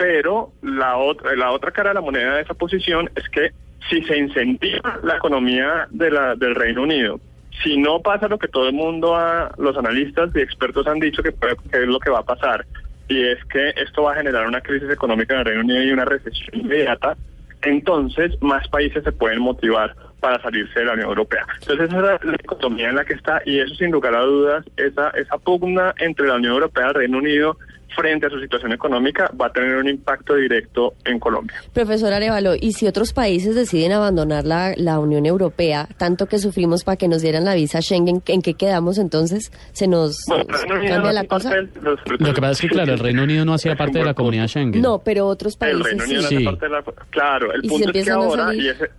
Pero 0.00 0.50
la 0.62 0.96
otra, 0.96 1.36
la 1.36 1.50
otra 1.52 1.70
cara 1.72 1.90
de 1.90 1.94
la 1.96 2.00
moneda 2.00 2.36
de 2.36 2.40
esa 2.42 2.54
posición 2.54 3.10
es 3.16 3.28
que 3.28 3.50
si 3.90 4.02
se 4.04 4.16
incentiva 4.16 4.98
la 5.02 5.16
economía 5.16 5.86
de 5.90 6.10
la, 6.10 6.34
del 6.36 6.54
Reino 6.54 6.84
Unido, 6.84 7.20
si 7.62 7.76
no 7.76 8.00
pasa 8.00 8.26
lo 8.26 8.38
que 8.38 8.48
todo 8.48 8.66
el 8.68 8.74
mundo, 8.74 9.14
ha- 9.14 9.52
los 9.58 9.76
analistas 9.76 10.30
y 10.34 10.40
expertos 10.40 10.86
han 10.86 11.00
dicho 11.00 11.22
que, 11.22 11.32
puede- 11.32 11.56
que 11.70 11.82
es 11.82 11.86
lo 11.86 12.00
que 12.00 12.08
va 12.08 12.20
a 12.20 12.24
pasar, 12.24 12.64
y 13.08 13.22
es 13.26 13.44
que 13.52 13.74
esto 13.76 14.04
va 14.04 14.12
a 14.12 14.16
generar 14.16 14.46
una 14.48 14.62
crisis 14.62 14.88
económica 14.88 15.34
en 15.34 15.40
el 15.40 15.44
Reino 15.44 15.60
Unido 15.64 15.82
y 15.82 15.92
una 15.92 16.06
recesión 16.06 16.48
inmediata, 16.54 17.14
entonces 17.60 18.40
más 18.40 18.66
países 18.68 19.04
se 19.04 19.12
pueden 19.12 19.40
motivar 19.40 19.94
para 20.20 20.40
salirse 20.40 20.78
de 20.80 20.86
la 20.86 20.92
Unión 20.94 21.08
Europea. 21.10 21.44
Entonces 21.60 21.88
esa 21.90 22.14
es 22.14 22.24
la 22.24 22.34
economía 22.36 22.88
en 22.88 22.96
la 22.96 23.04
que 23.04 23.12
está 23.14 23.42
y 23.44 23.58
eso 23.58 23.74
sin 23.74 23.90
lugar 23.90 24.14
a 24.14 24.20
dudas, 24.22 24.64
esa, 24.78 25.10
esa 25.10 25.36
pugna 25.36 25.92
entre 25.98 26.26
la 26.26 26.36
Unión 26.36 26.54
Europea 26.54 26.86
y 26.86 26.88
el 26.88 26.94
Reino 26.94 27.18
Unido 27.18 27.58
frente 27.96 28.26
a 28.26 28.30
su 28.30 28.40
situación 28.40 28.72
económica 28.72 29.30
va 29.40 29.46
a 29.46 29.52
tener 29.52 29.76
un 29.76 29.88
impacto 29.88 30.34
directo 30.36 30.94
en 31.04 31.18
Colombia. 31.18 31.56
Profesor 31.72 32.12
Arevalo, 32.12 32.54
¿y 32.58 32.72
si 32.72 32.86
otros 32.86 33.12
países 33.12 33.54
deciden 33.54 33.92
abandonar 33.92 34.44
la, 34.46 34.74
la 34.76 34.98
Unión 34.98 35.26
Europea, 35.26 35.88
tanto 35.98 36.26
que 36.26 36.38
sufrimos 36.38 36.84
para 36.84 36.96
que 36.96 37.08
nos 37.08 37.22
dieran 37.22 37.44
la 37.44 37.54
visa 37.54 37.80
Schengen, 37.82 38.22
¿en 38.26 38.42
qué 38.42 38.54
quedamos 38.54 38.98
entonces? 38.98 39.50
¿Se 39.72 39.86
nos 39.88 40.24
Bueno, 40.28 40.44
el 40.44 40.66
cambia 40.68 40.98
no 40.98 41.12
la 41.12 41.24
cosa? 41.24 41.50
del- 41.50 41.70
los- 41.82 42.00
Lo 42.18 42.32
que 42.34 42.40
pasa 42.40 42.52
es 42.52 42.60
que, 42.60 42.68
claro, 42.68 42.92
el 42.92 42.98
Reino 42.98 43.22
Unido 43.24 43.44
no 43.44 43.54
hacía 43.54 43.74
parte 43.76 43.98
de 43.98 44.04
la 44.04 44.14
comunidad. 44.14 44.46
Schengen. 44.48 44.80
No, 44.82 44.98
pero 45.04 45.26
otros 45.26 45.54
El 45.54 45.58
países 45.58 45.84
Reino 45.84 46.04
Unido 46.04 46.22
no 46.22 46.28
sí. 46.28 46.34
hace 46.34 46.38
Sí. 46.38 46.44
parte 46.44 46.66
de 46.66 46.72
la... 46.72 46.82
Claro, 47.10 47.52
el 47.52 47.62
punto 47.62 47.90
es 47.92 48.04
que 48.04 48.10
ahora, 48.10 48.44
salir- 48.46 48.62
y 48.62 48.68
ese, 48.68 48.90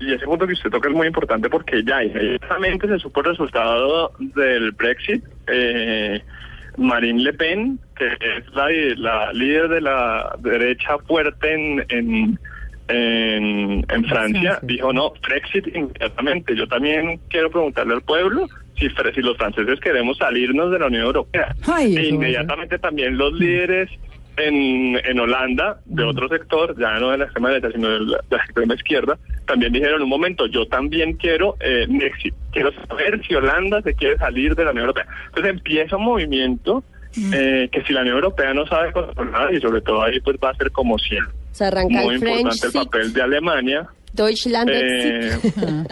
y 0.00 0.12
ese 0.14 0.24
punto 0.24 0.46
que 0.46 0.52
usted 0.52 0.70
toca 0.70 0.88
es 0.88 0.94
muy 0.94 1.06
importante 1.06 1.48
porque 1.50 1.82
ya 1.84 2.04
inmediatamente 2.04 2.86
se 2.86 2.98
supo 2.98 3.20
el 3.20 3.26
resultado 3.26 4.12
del 4.18 4.70
Brexit. 4.72 5.24
Eh, 5.48 6.22
Marine 6.76 7.22
Le 7.22 7.32
Pen, 7.32 7.78
que 7.96 8.06
es 8.06 8.54
la, 8.54 8.68
la 8.96 9.32
líder 9.32 9.68
de 9.68 9.80
la 9.80 10.36
derecha 10.38 10.98
fuerte 11.06 11.52
en, 11.52 11.84
en, 11.88 12.38
en, 12.88 13.84
en 13.88 14.04
Francia, 14.04 14.58
dijo 14.62 14.92
no, 14.92 15.12
Brexit 15.26 15.66
inmediatamente. 15.74 16.54
Yo 16.54 16.66
también 16.68 17.18
quiero 17.28 17.50
preguntarle 17.50 17.94
al 17.94 18.02
pueblo 18.02 18.46
si, 18.78 18.88
si 18.88 19.22
los 19.22 19.36
franceses 19.36 19.80
queremos 19.80 20.18
salirnos 20.18 20.70
de 20.70 20.78
la 20.78 20.86
Unión 20.86 21.04
Europea. 21.04 21.54
Ay, 21.66 21.96
e 21.96 22.08
inmediatamente 22.08 22.78
también 22.78 23.16
los 23.16 23.32
líderes 23.32 23.90
en, 24.36 25.00
en 25.02 25.18
Holanda, 25.18 25.80
de 25.86 26.04
otro 26.04 26.28
sector, 26.28 26.78
ya 26.78 26.98
no 26.98 27.10
de 27.10 27.18
la 27.18 27.24
extrema 27.24 27.48
derecha, 27.48 27.72
sino 27.72 27.88
de 27.88 28.00
la, 28.00 28.18
de 28.18 28.36
la 28.36 28.44
extrema 28.44 28.74
izquierda, 28.74 29.18
también 29.46 29.72
dijeron 29.72 30.02
un 30.02 30.08
momento, 30.08 30.46
yo 30.46 30.66
también 30.66 31.14
quiero 31.14 31.56
eh, 31.60 31.86
Brexit, 31.88 32.34
quiero 32.52 32.70
saber 32.86 33.24
si 33.26 33.34
Holanda 33.34 33.80
se 33.80 33.94
quiere 33.94 34.18
salir 34.18 34.54
de 34.54 34.64
la 34.64 34.72
Unión 34.72 34.88
Europea. 34.88 35.06
Entonces 35.28 35.52
empieza 35.52 35.96
un 35.96 36.04
movimiento 36.04 36.84
eh, 37.32 37.68
que 37.72 37.82
si 37.84 37.92
la 37.92 38.00
Unión 38.02 38.16
Europea 38.16 38.52
no 38.54 38.66
sabe 38.66 38.92
controlar, 38.92 39.52
y 39.54 39.60
sobre 39.60 39.80
todo 39.80 40.02
ahí 40.02 40.20
pues 40.20 40.36
va 40.42 40.50
a 40.50 40.54
ser 40.54 40.70
como 40.72 40.98
siempre, 40.98 41.34
Se 41.52 41.64
arranca 41.64 42.02
muy 42.02 42.14
el 42.14 42.20
French 42.20 42.38
importante 42.40 42.66
el 42.66 42.72
papel 42.84 43.12
de 43.12 43.22
Alemania. 43.22 43.88
Deutschland 44.12 44.70
Eh, 44.72 45.30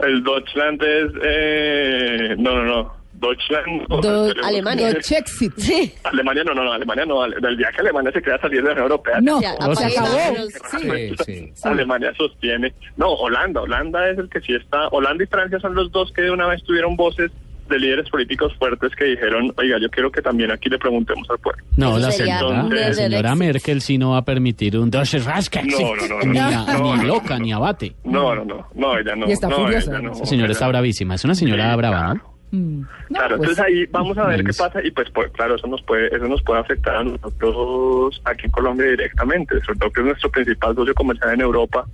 el 0.00 0.24
Deutschland 0.24 0.82
es... 0.82 1.12
Eh, 1.22 2.34
no, 2.38 2.54
no, 2.56 2.64
no. 2.64 3.02
Deutschland... 3.14 3.86
Do- 3.88 4.32
Alemania. 4.42 4.92
Sí. 5.02 5.92
Alemania 6.02 6.42
no, 6.42 6.54
no, 6.54 6.64
no, 6.64 6.72
Alemania 6.72 7.04
no. 7.06 7.22
Del 7.28 7.56
día 7.56 7.70
que 7.70 7.80
Alemania 7.82 8.10
se 8.10 8.20
quiera 8.20 8.40
salir 8.40 8.62
de 8.62 8.66
la 8.66 8.72
Unión 8.72 8.84
Europea. 8.86 9.20
No, 9.20 9.40
Ya, 9.40 9.54
se 9.76 9.84
acabó. 9.86 10.48
Sí, 10.80 11.14
sí. 11.24 11.52
Alemania 11.62 12.12
sostiene. 12.16 12.74
No, 12.96 13.12
Holanda. 13.12 13.60
Holanda 13.60 14.10
es 14.10 14.18
el 14.18 14.28
que 14.28 14.40
sí 14.40 14.54
está. 14.54 14.88
Holanda 14.88 15.22
y 15.22 15.26
Francia 15.28 15.60
son 15.60 15.76
los 15.76 15.92
dos 15.92 16.10
que 16.12 16.22
de 16.22 16.32
una 16.32 16.48
vez 16.48 16.64
tuvieron 16.64 16.96
voces 16.96 17.30
de 17.72 17.78
líderes 17.80 18.08
políticos 18.10 18.52
fuertes 18.58 18.94
que 18.96 19.04
dijeron, 19.06 19.52
oiga, 19.58 19.78
yo 19.80 19.88
quiero 19.90 20.10
que 20.12 20.22
también 20.22 20.50
aquí 20.52 20.68
le 20.68 20.78
preguntemos 20.78 21.28
al 21.30 21.38
pueblo. 21.38 21.64
No, 21.76 21.98
la 21.98 22.10
señora, 22.12 22.62
la 22.62 22.92
señora. 22.94 23.34
Merkel 23.34 23.80
sí 23.80 23.98
no 23.98 24.10
va 24.12 24.18
a 24.18 24.24
permitir 24.24 24.78
un 24.78 24.90
Deutsche 24.90 25.18
Reichsexit. 25.18 25.72
No, 25.80 25.96
no, 25.96 26.06
no, 26.06 26.18
no. 26.24 26.32
Ni, 26.32 26.38
a- 26.38 26.50
No, 26.78 26.96
ni 26.96 27.02
no, 27.02 27.04
loca, 27.14 27.38
no. 27.38 27.44
ni 27.44 27.52
abate. 27.52 27.94
No, 28.04 28.34
no, 28.34 28.44
no, 28.44 28.68
no, 28.74 28.98
ella 28.98 29.16
no. 29.16 29.28
Y 29.28 29.32
está 29.32 29.48
no, 29.48 29.56
furiosa, 29.56 29.86
ella 29.90 29.94
además. 29.98 30.18
no, 30.18 30.22
Esa 30.22 30.30
señora 30.30 30.52
está 30.52 30.68
bravísima. 30.68 31.14
Es 31.16 31.24
una 31.24 31.34
señora 31.34 31.70
Sí, 31.72 31.76
brava, 31.78 31.98
claro. 31.98 32.14
¿no? 32.14 32.32
Mm. 32.58 32.80
No, 32.80 32.86
Claro, 33.08 33.36
pues, 33.38 33.50
entonces 33.50 33.64
ahí 33.64 33.86
vamos 33.90 34.18
a 34.18 34.26
ver 34.26 34.44
qué 34.44 34.52
pasa 34.52 34.80
y 34.84 34.90
pues, 34.90 35.08
pues, 35.14 35.30
claro, 35.32 35.54
eso 35.56 35.66
nos 35.66 35.80
puede 35.82 36.14
eso 36.14 36.28
nos 36.28 36.42
puede 36.42 36.60
afectar 36.60 36.96
a 36.96 37.02
nosotros 37.04 38.20
aquí 38.26 38.44
en 38.44 38.50
Colombia 38.52 38.86
directamente, 38.90 39.58
sobre 39.64 39.78
todo 39.78 39.90
que 39.90 40.00
es 40.00 40.06
nuestro 40.06 40.30
principal 40.30 40.74
socio 40.74 40.94
comercial 40.94 41.32
en 41.32 41.40
Europa, 41.40 41.86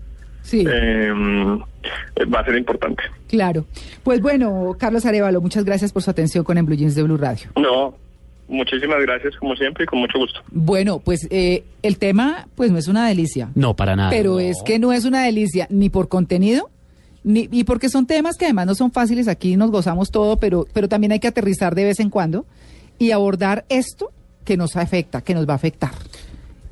sí, 0.49 0.65
eh, 0.69 1.13
va 2.33 2.41
a 2.41 2.45
ser 2.45 2.57
importante. 2.57 3.03
claro. 3.29 3.65
Pues 4.03 4.21
bueno, 4.21 4.75
Carlos 4.79 5.05
Arevalo, 5.07 5.41
muchas 5.41 5.65
gracias 5.65 5.93
por 5.93 6.03
su 6.03 6.11
atención 6.11 6.45
con 6.45 6.57
En 6.59 6.67
Blue 6.67 6.77
Jeans 6.77 6.95
de 6.95 7.03
Blue 7.03 7.17
Radio. 7.19 7.49
No, 7.57 7.95
muchísimas 8.49 9.01
gracias 9.03 9.37
como 9.37 9.55
siempre 9.57 9.85
y 9.85 9.87
con 9.87 9.99
mucho 10.01 10.19
gusto. 10.19 10.41
Bueno, 10.51 10.99
pues 11.01 11.27
eh, 11.31 11.65
el 11.83 11.99
tema 11.99 12.49
pues 12.55 12.71
no 12.71 12.79
es 12.79 12.89
una 12.89 13.07
delicia, 13.09 13.51
No, 13.55 13.75
para 13.77 13.95
nada. 13.97 14.11
pero 14.11 14.41
es 14.41 14.63
que 14.65 14.79
no 14.79 14.93
es 14.93 15.05
una 15.05 15.23
delicia 15.25 15.67
ni 15.71 15.91
por 15.91 16.09
contenido, 16.09 16.71
ni, 17.25 17.49
y 17.53 17.65
porque 17.65 17.89
son 17.91 18.07
temas 18.07 18.37
que 18.39 18.47
además 18.47 18.67
no 18.67 18.75
son 18.75 18.91
fáciles, 18.93 19.29
aquí 19.29 19.57
nos 19.57 19.71
gozamos 19.71 20.11
todo, 20.11 20.37
pero, 20.39 20.67
pero 20.73 20.89
también 20.89 21.13
hay 21.13 21.21
que 21.21 21.29
aterrizar 21.29 21.75
de 21.75 21.85
vez 21.85 22.01
en 22.01 22.09
cuando 22.11 22.47
y 22.99 23.11
abordar 23.11 23.65
esto 23.69 24.11
que 24.45 24.57
nos 24.57 24.77
afecta, 24.77 25.21
que 25.21 25.35
nos 25.35 25.47
va 25.47 25.53
a 25.53 25.57
afectar. 25.57 25.91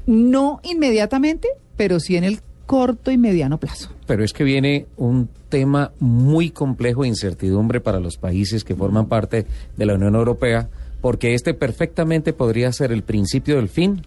No 0.06 0.60
inmediatamente, 0.62 1.48
pero 1.76 2.00
sí 2.00 2.16
en 2.16 2.24
el 2.24 2.38
corto 2.66 3.10
y 3.10 3.18
mediano 3.18 3.58
plazo. 3.58 3.90
Pero 4.06 4.24
es 4.24 4.32
que 4.32 4.44
viene 4.44 4.86
un 4.96 5.28
tema 5.48 5.92
muy 6.00 6.50
complejo 6.50 7.02
de 7.02 7.08
incertidumbre 7.08 7.80
para 7.80 8.00
los 8.00 8.16
países 8.16 8.64
que 8.64 8.74
forman 8.74 9.06
parte 9.06 9.46
de 9.76 9.86
la 9.86 9.94
Unión 9.94 10.14
Europea, 10.16 10.68
porque 11.00 11.34
este 11.34 11.54
perfectamente 11.54 12.32
podría 12.32 12.72
ser 12.72 12.92
el 12.92 13.02
principio 13.04 13.56
del 13.56 13.68
fin 13.68 14.02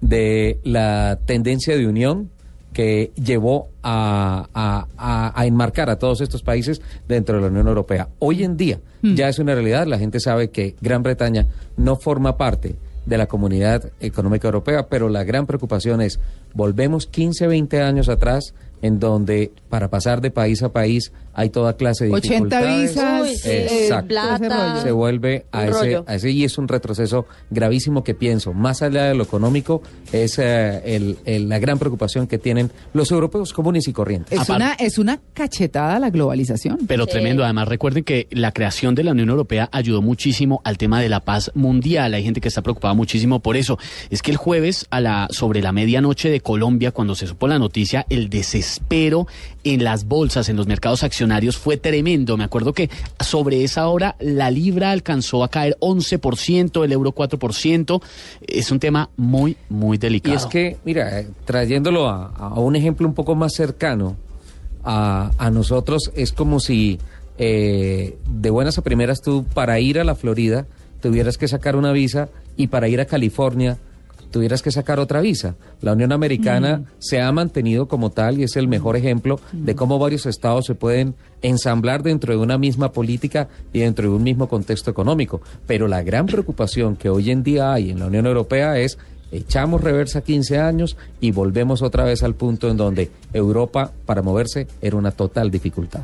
de 0.00 0.58
la 0.64 1.18
tendencia 1.24 1.76
de 1.76 1.86
unión 1.86 2.30
que 2.72 3.12
llevó 3.22 3.68
a, 3.82 4.48
a- 4.54 4.86
a- 4.96 5.38
a 5.40 5.46
enmarcar 5.46 5.90
a 5.90 5.98
todos 5.98 6.20
estos 6.22 6.42
países 6.42 6.80
dentro 7.06 7.36
de 7.36 7.42
la 7.42 7.48
Unión 7.48 7.68
Europea. 7.68 8.08
Hoy 8.18 8.42
en 8.44 8.56
día 8.56 8.78
ya 9.02 9.28
es 9.28 9.38
una 9.38 9.54
realidad, 9.54 9.86
la 9.86 9.98
gente 9.98 10.20
sabe 10.20 10.50
que 10.50 10.74
Gran 10.80 11.02
Bretaña 11.02 11.46
no 11.76 11.96
forma 11.96 12.36
parte 12.36 12.76
de 13.06 13.18
la 13.18 13.26
comunidad 13.26 13.90
económica 14.00 14.48
europea, 14.48 14.86
pero 14.88 15.08
la 15.08 15.24
gran 15.24 15.46
preocupación 15.46 16.00
es, 16.00 16.20
volvemos 16.54 17.06
15, 17.06 17.46
20 17.46 17.82
años 17.82 18.08
atrás, 18.08 18.54
en 18.82 18.98
donde 19.00 19.52
para 19.68 19.88
pasar 19.88 20.20
de 20.20 20.30
país 20.30 20.62
a 20.62 20.70
país 20.72 21.12
hay 21.34 21.48
toda 21.48 21.76
clase 21.78 22.04
de 22.04 22.10
80 22.12 22.28
dificultades. 22.34 22.90
visas, 22.90 23.22
Uy, 23.22 23.36
sí. 23.36 23.48
Exacto. 23.50 24.08
Plata. 24.08 24.82
Se 24.82 24.92
vuelve 24.92 25.46
a 25.50 25.64
ese, 25.64 25.72
rollo. 25.72 26.04
a 26.06 26.14
ese 26.16 26.30
y 26.30 26.44
es 26.44 26.58
un 26.58 26.68
retroceso 26.68 27.26
gravísimo 27.50 28.04
que 28.04 28.14
pienso, 28.14 28.52
más 28.52 28.82
allá 28.82 29.04
de 29.04 29.14
lo 29.14 29.22
económico, 29.22 29.80
es 30.12 30.38
eh, 30.38 30.82
el- 30.94 31.16
el- 31.24 31.48
la 31.48 31.58
gran 31.58 31.78
preocupación 31.78 32.26
que 32.26 32.36
tienen 32.36 32.70
los 32.92 33.10
europeos 33.10 33.54
comunes 33.54 33.88
y 33.88 33.94
corrientes. 33.94 34.32
Es 34.32 34.40
Aparte- 34.40 34.62
una, 34.62 34.72
es 34.74 34.98
una 34.98 35.20
cachetada 35.32 35.98
la 35.98 36.10
globalización. 36.10 36.80
Pero 36.86 37.04
Sí. 37.06 37.12
tremendo. 37.12 37.44
Además, 37.44 37.66
recuerden 37.68 38.04
que 38.04 38.26
la 38.30 38.52
creación 38.52 38.94
de 38.94 39.04
la 39.04 39.12
Unión 39.12 39.30
Europea 39.30 39.70
ayudó 39.72 40.02
muchísimo 40.02 40.60
al 40.64 40.76
tema 40.76 41.00
de 41.00 41.08
la 41.08 41.20
paz 41.20 41.50
mundial. 41.54 42.12
Hay 42.12 42.24
gente 42.24 42.42
que 42.42 42.48
está 42.48 42.60
preocupada 42.60 42.92
muchísimo 42.92 43.40
por 43.40 43.56
eso. 43.56 43.78
Es 44.10 44.20
que 44.20 44.32
el 44.32 44.36
jueves, 44.36 44.86
a 44.90 45.00
la, 45.00 45.28
sobre 45.30 45.62
la 45.62 45.72
medianoche 45.72 46.28
de 46.28 46.40
Colombia, 46.40 46.90
cuando 46.90 47.14
se 47.14 47.26
supo 47.26 47.48
la 47.48 47.58
noticia, 47.58 48.04
el 48.10 48.28
desespero 48.28 48.71
en 49.64 49.84
las 49.84 50.04
bolsas, 50.06 50.48
en 50.48 50.56
los 50.56 50.66
mercados 50.66 51.02
accionarios, 51.02 51.56
fue 51.56 51.76
tremendo. 51.76 52.36
Me 52.36 52.44
acuerdo 52.44 52.72
que 52.72 52.90
sobre 53.20 53.64
esa 53.64 53.88
hora 53.88 54.16
la 54.20 54.50
libra 54.50 54.90
alcanzó 54.90 55.44
a 55.44 55.48
caer 55.48 55.76
11%, 55.80 56.84
el 56.84 56.92
euro 56.92 57.14
4%. 57.14 58.02
Es 58.46 58.70
un 58.70 58.78
tema 58.80 59.10
muy, 59.16 59.56
muy 59.68 59.96
Y 59.96 59.98
delicado. 59.98 60.36
es 60.36 60.46
que, 60.46 60.76
mira, 60.84 61.20
eh, 61.20 61.28
trayéndolo 61.44 62.08
a, 62.08 62.26
a 62.28 62.60
un 62.60 62.76
ejemplo 62.76 63.06
un 63.06 63.14
poco 63.14 63.34
más 63.34 63.54
cercano 63.54 64.16
a, 64.84 65.30
a 65.38 65.50
nosotros, 65.50 66.10
es 66.14 66.32
como 66.32 66.60
si 66.60 66.98
eh, 67.38 68.18
de 68.28 68.50
buenas 68.50 68.78
a 68.78 68.82
primeras 68.82 69.20
tú 69.22 69.44
para 69.54 69.80
ir 69.80 69.98
a 69.98 70.04
la 70.04 70.14
Florida 70.14 70.66
tuvieras 71.00 71.38
que 71.38 71.48
sacar 71.48 71.76
una 71.76 71.90
visa 71.92 72.28
y 72.56 72.68
para 72.68 72.88
ir 72.88 73.00
a 73.00 73.06
California 73.06 73.78
tuvieras 74.32 74.62
que 74.62 74.72
sacar 74.72 74.98
otra 74.98 75.20
visa. 75.20 75.54
La 75.80 75.92
Unión 75.92 76.10
Americana 76.10 76.82
se 76.98 77.20
ha 77.20 77.30
mantenido 77.30 77.86
como 77.86 78.10
tal 78.10 78.40
y 78.40 78.42
es 78.42 78.56
el 78.56 78.66
mejor 78.66 78.96
ejemplo 78.96 79.38
de 79.52 79.76
cómo 79.76 80.00
varios 80.00 80.26
estados 80.26 80.66
se 80.66 80.74
pueden 80.74 81.14
ensamblar 81.42 82.02
dentro 82.02 82.32
de 82.32 82.40
una 82.40 82.58
misma 82.58 82.90
política 82.90 83.48
y 83.72 83.80
dentro 83.80 84.10
de 84.10 84.16
un 84.16 84.24
mismo 84.24 84.48
contexto 84.48 84.90
económico. 84.90 85.40
Pero 85.66 85.86
la 85.86 86.02
gran 86.02 86.26
preocupación 86.26 86.96
que 86.96 87.08
hoy 87.08 87.30
en 87.30 87.44
día 87.44 87.72
hay 87.72 87.90
en 87.90 88.00
la 88.00 88.06
Unión 88.06 88.26
Europea 88.26 88.78
es 88.78 88.98
echamos 89.30 89.80
reversa 89.80 90.22
15 90.22 90.58
años 90.58 90.96
y 91.20 91.30
volvemos 91.30 91.82
otra 91.82 92.04
vez 92.04 92.22
al 92.22 92.34
punto 92.34 92.68
en 92.68 92.76
donde 92.76 93.10
Europa 93.32 93.92
para 94.04 94.22
moverse 94.22 94.66
era 94.80 94.96
una 94.96 95.12
total 95.12 95.50
dificultad. 95.50 96.02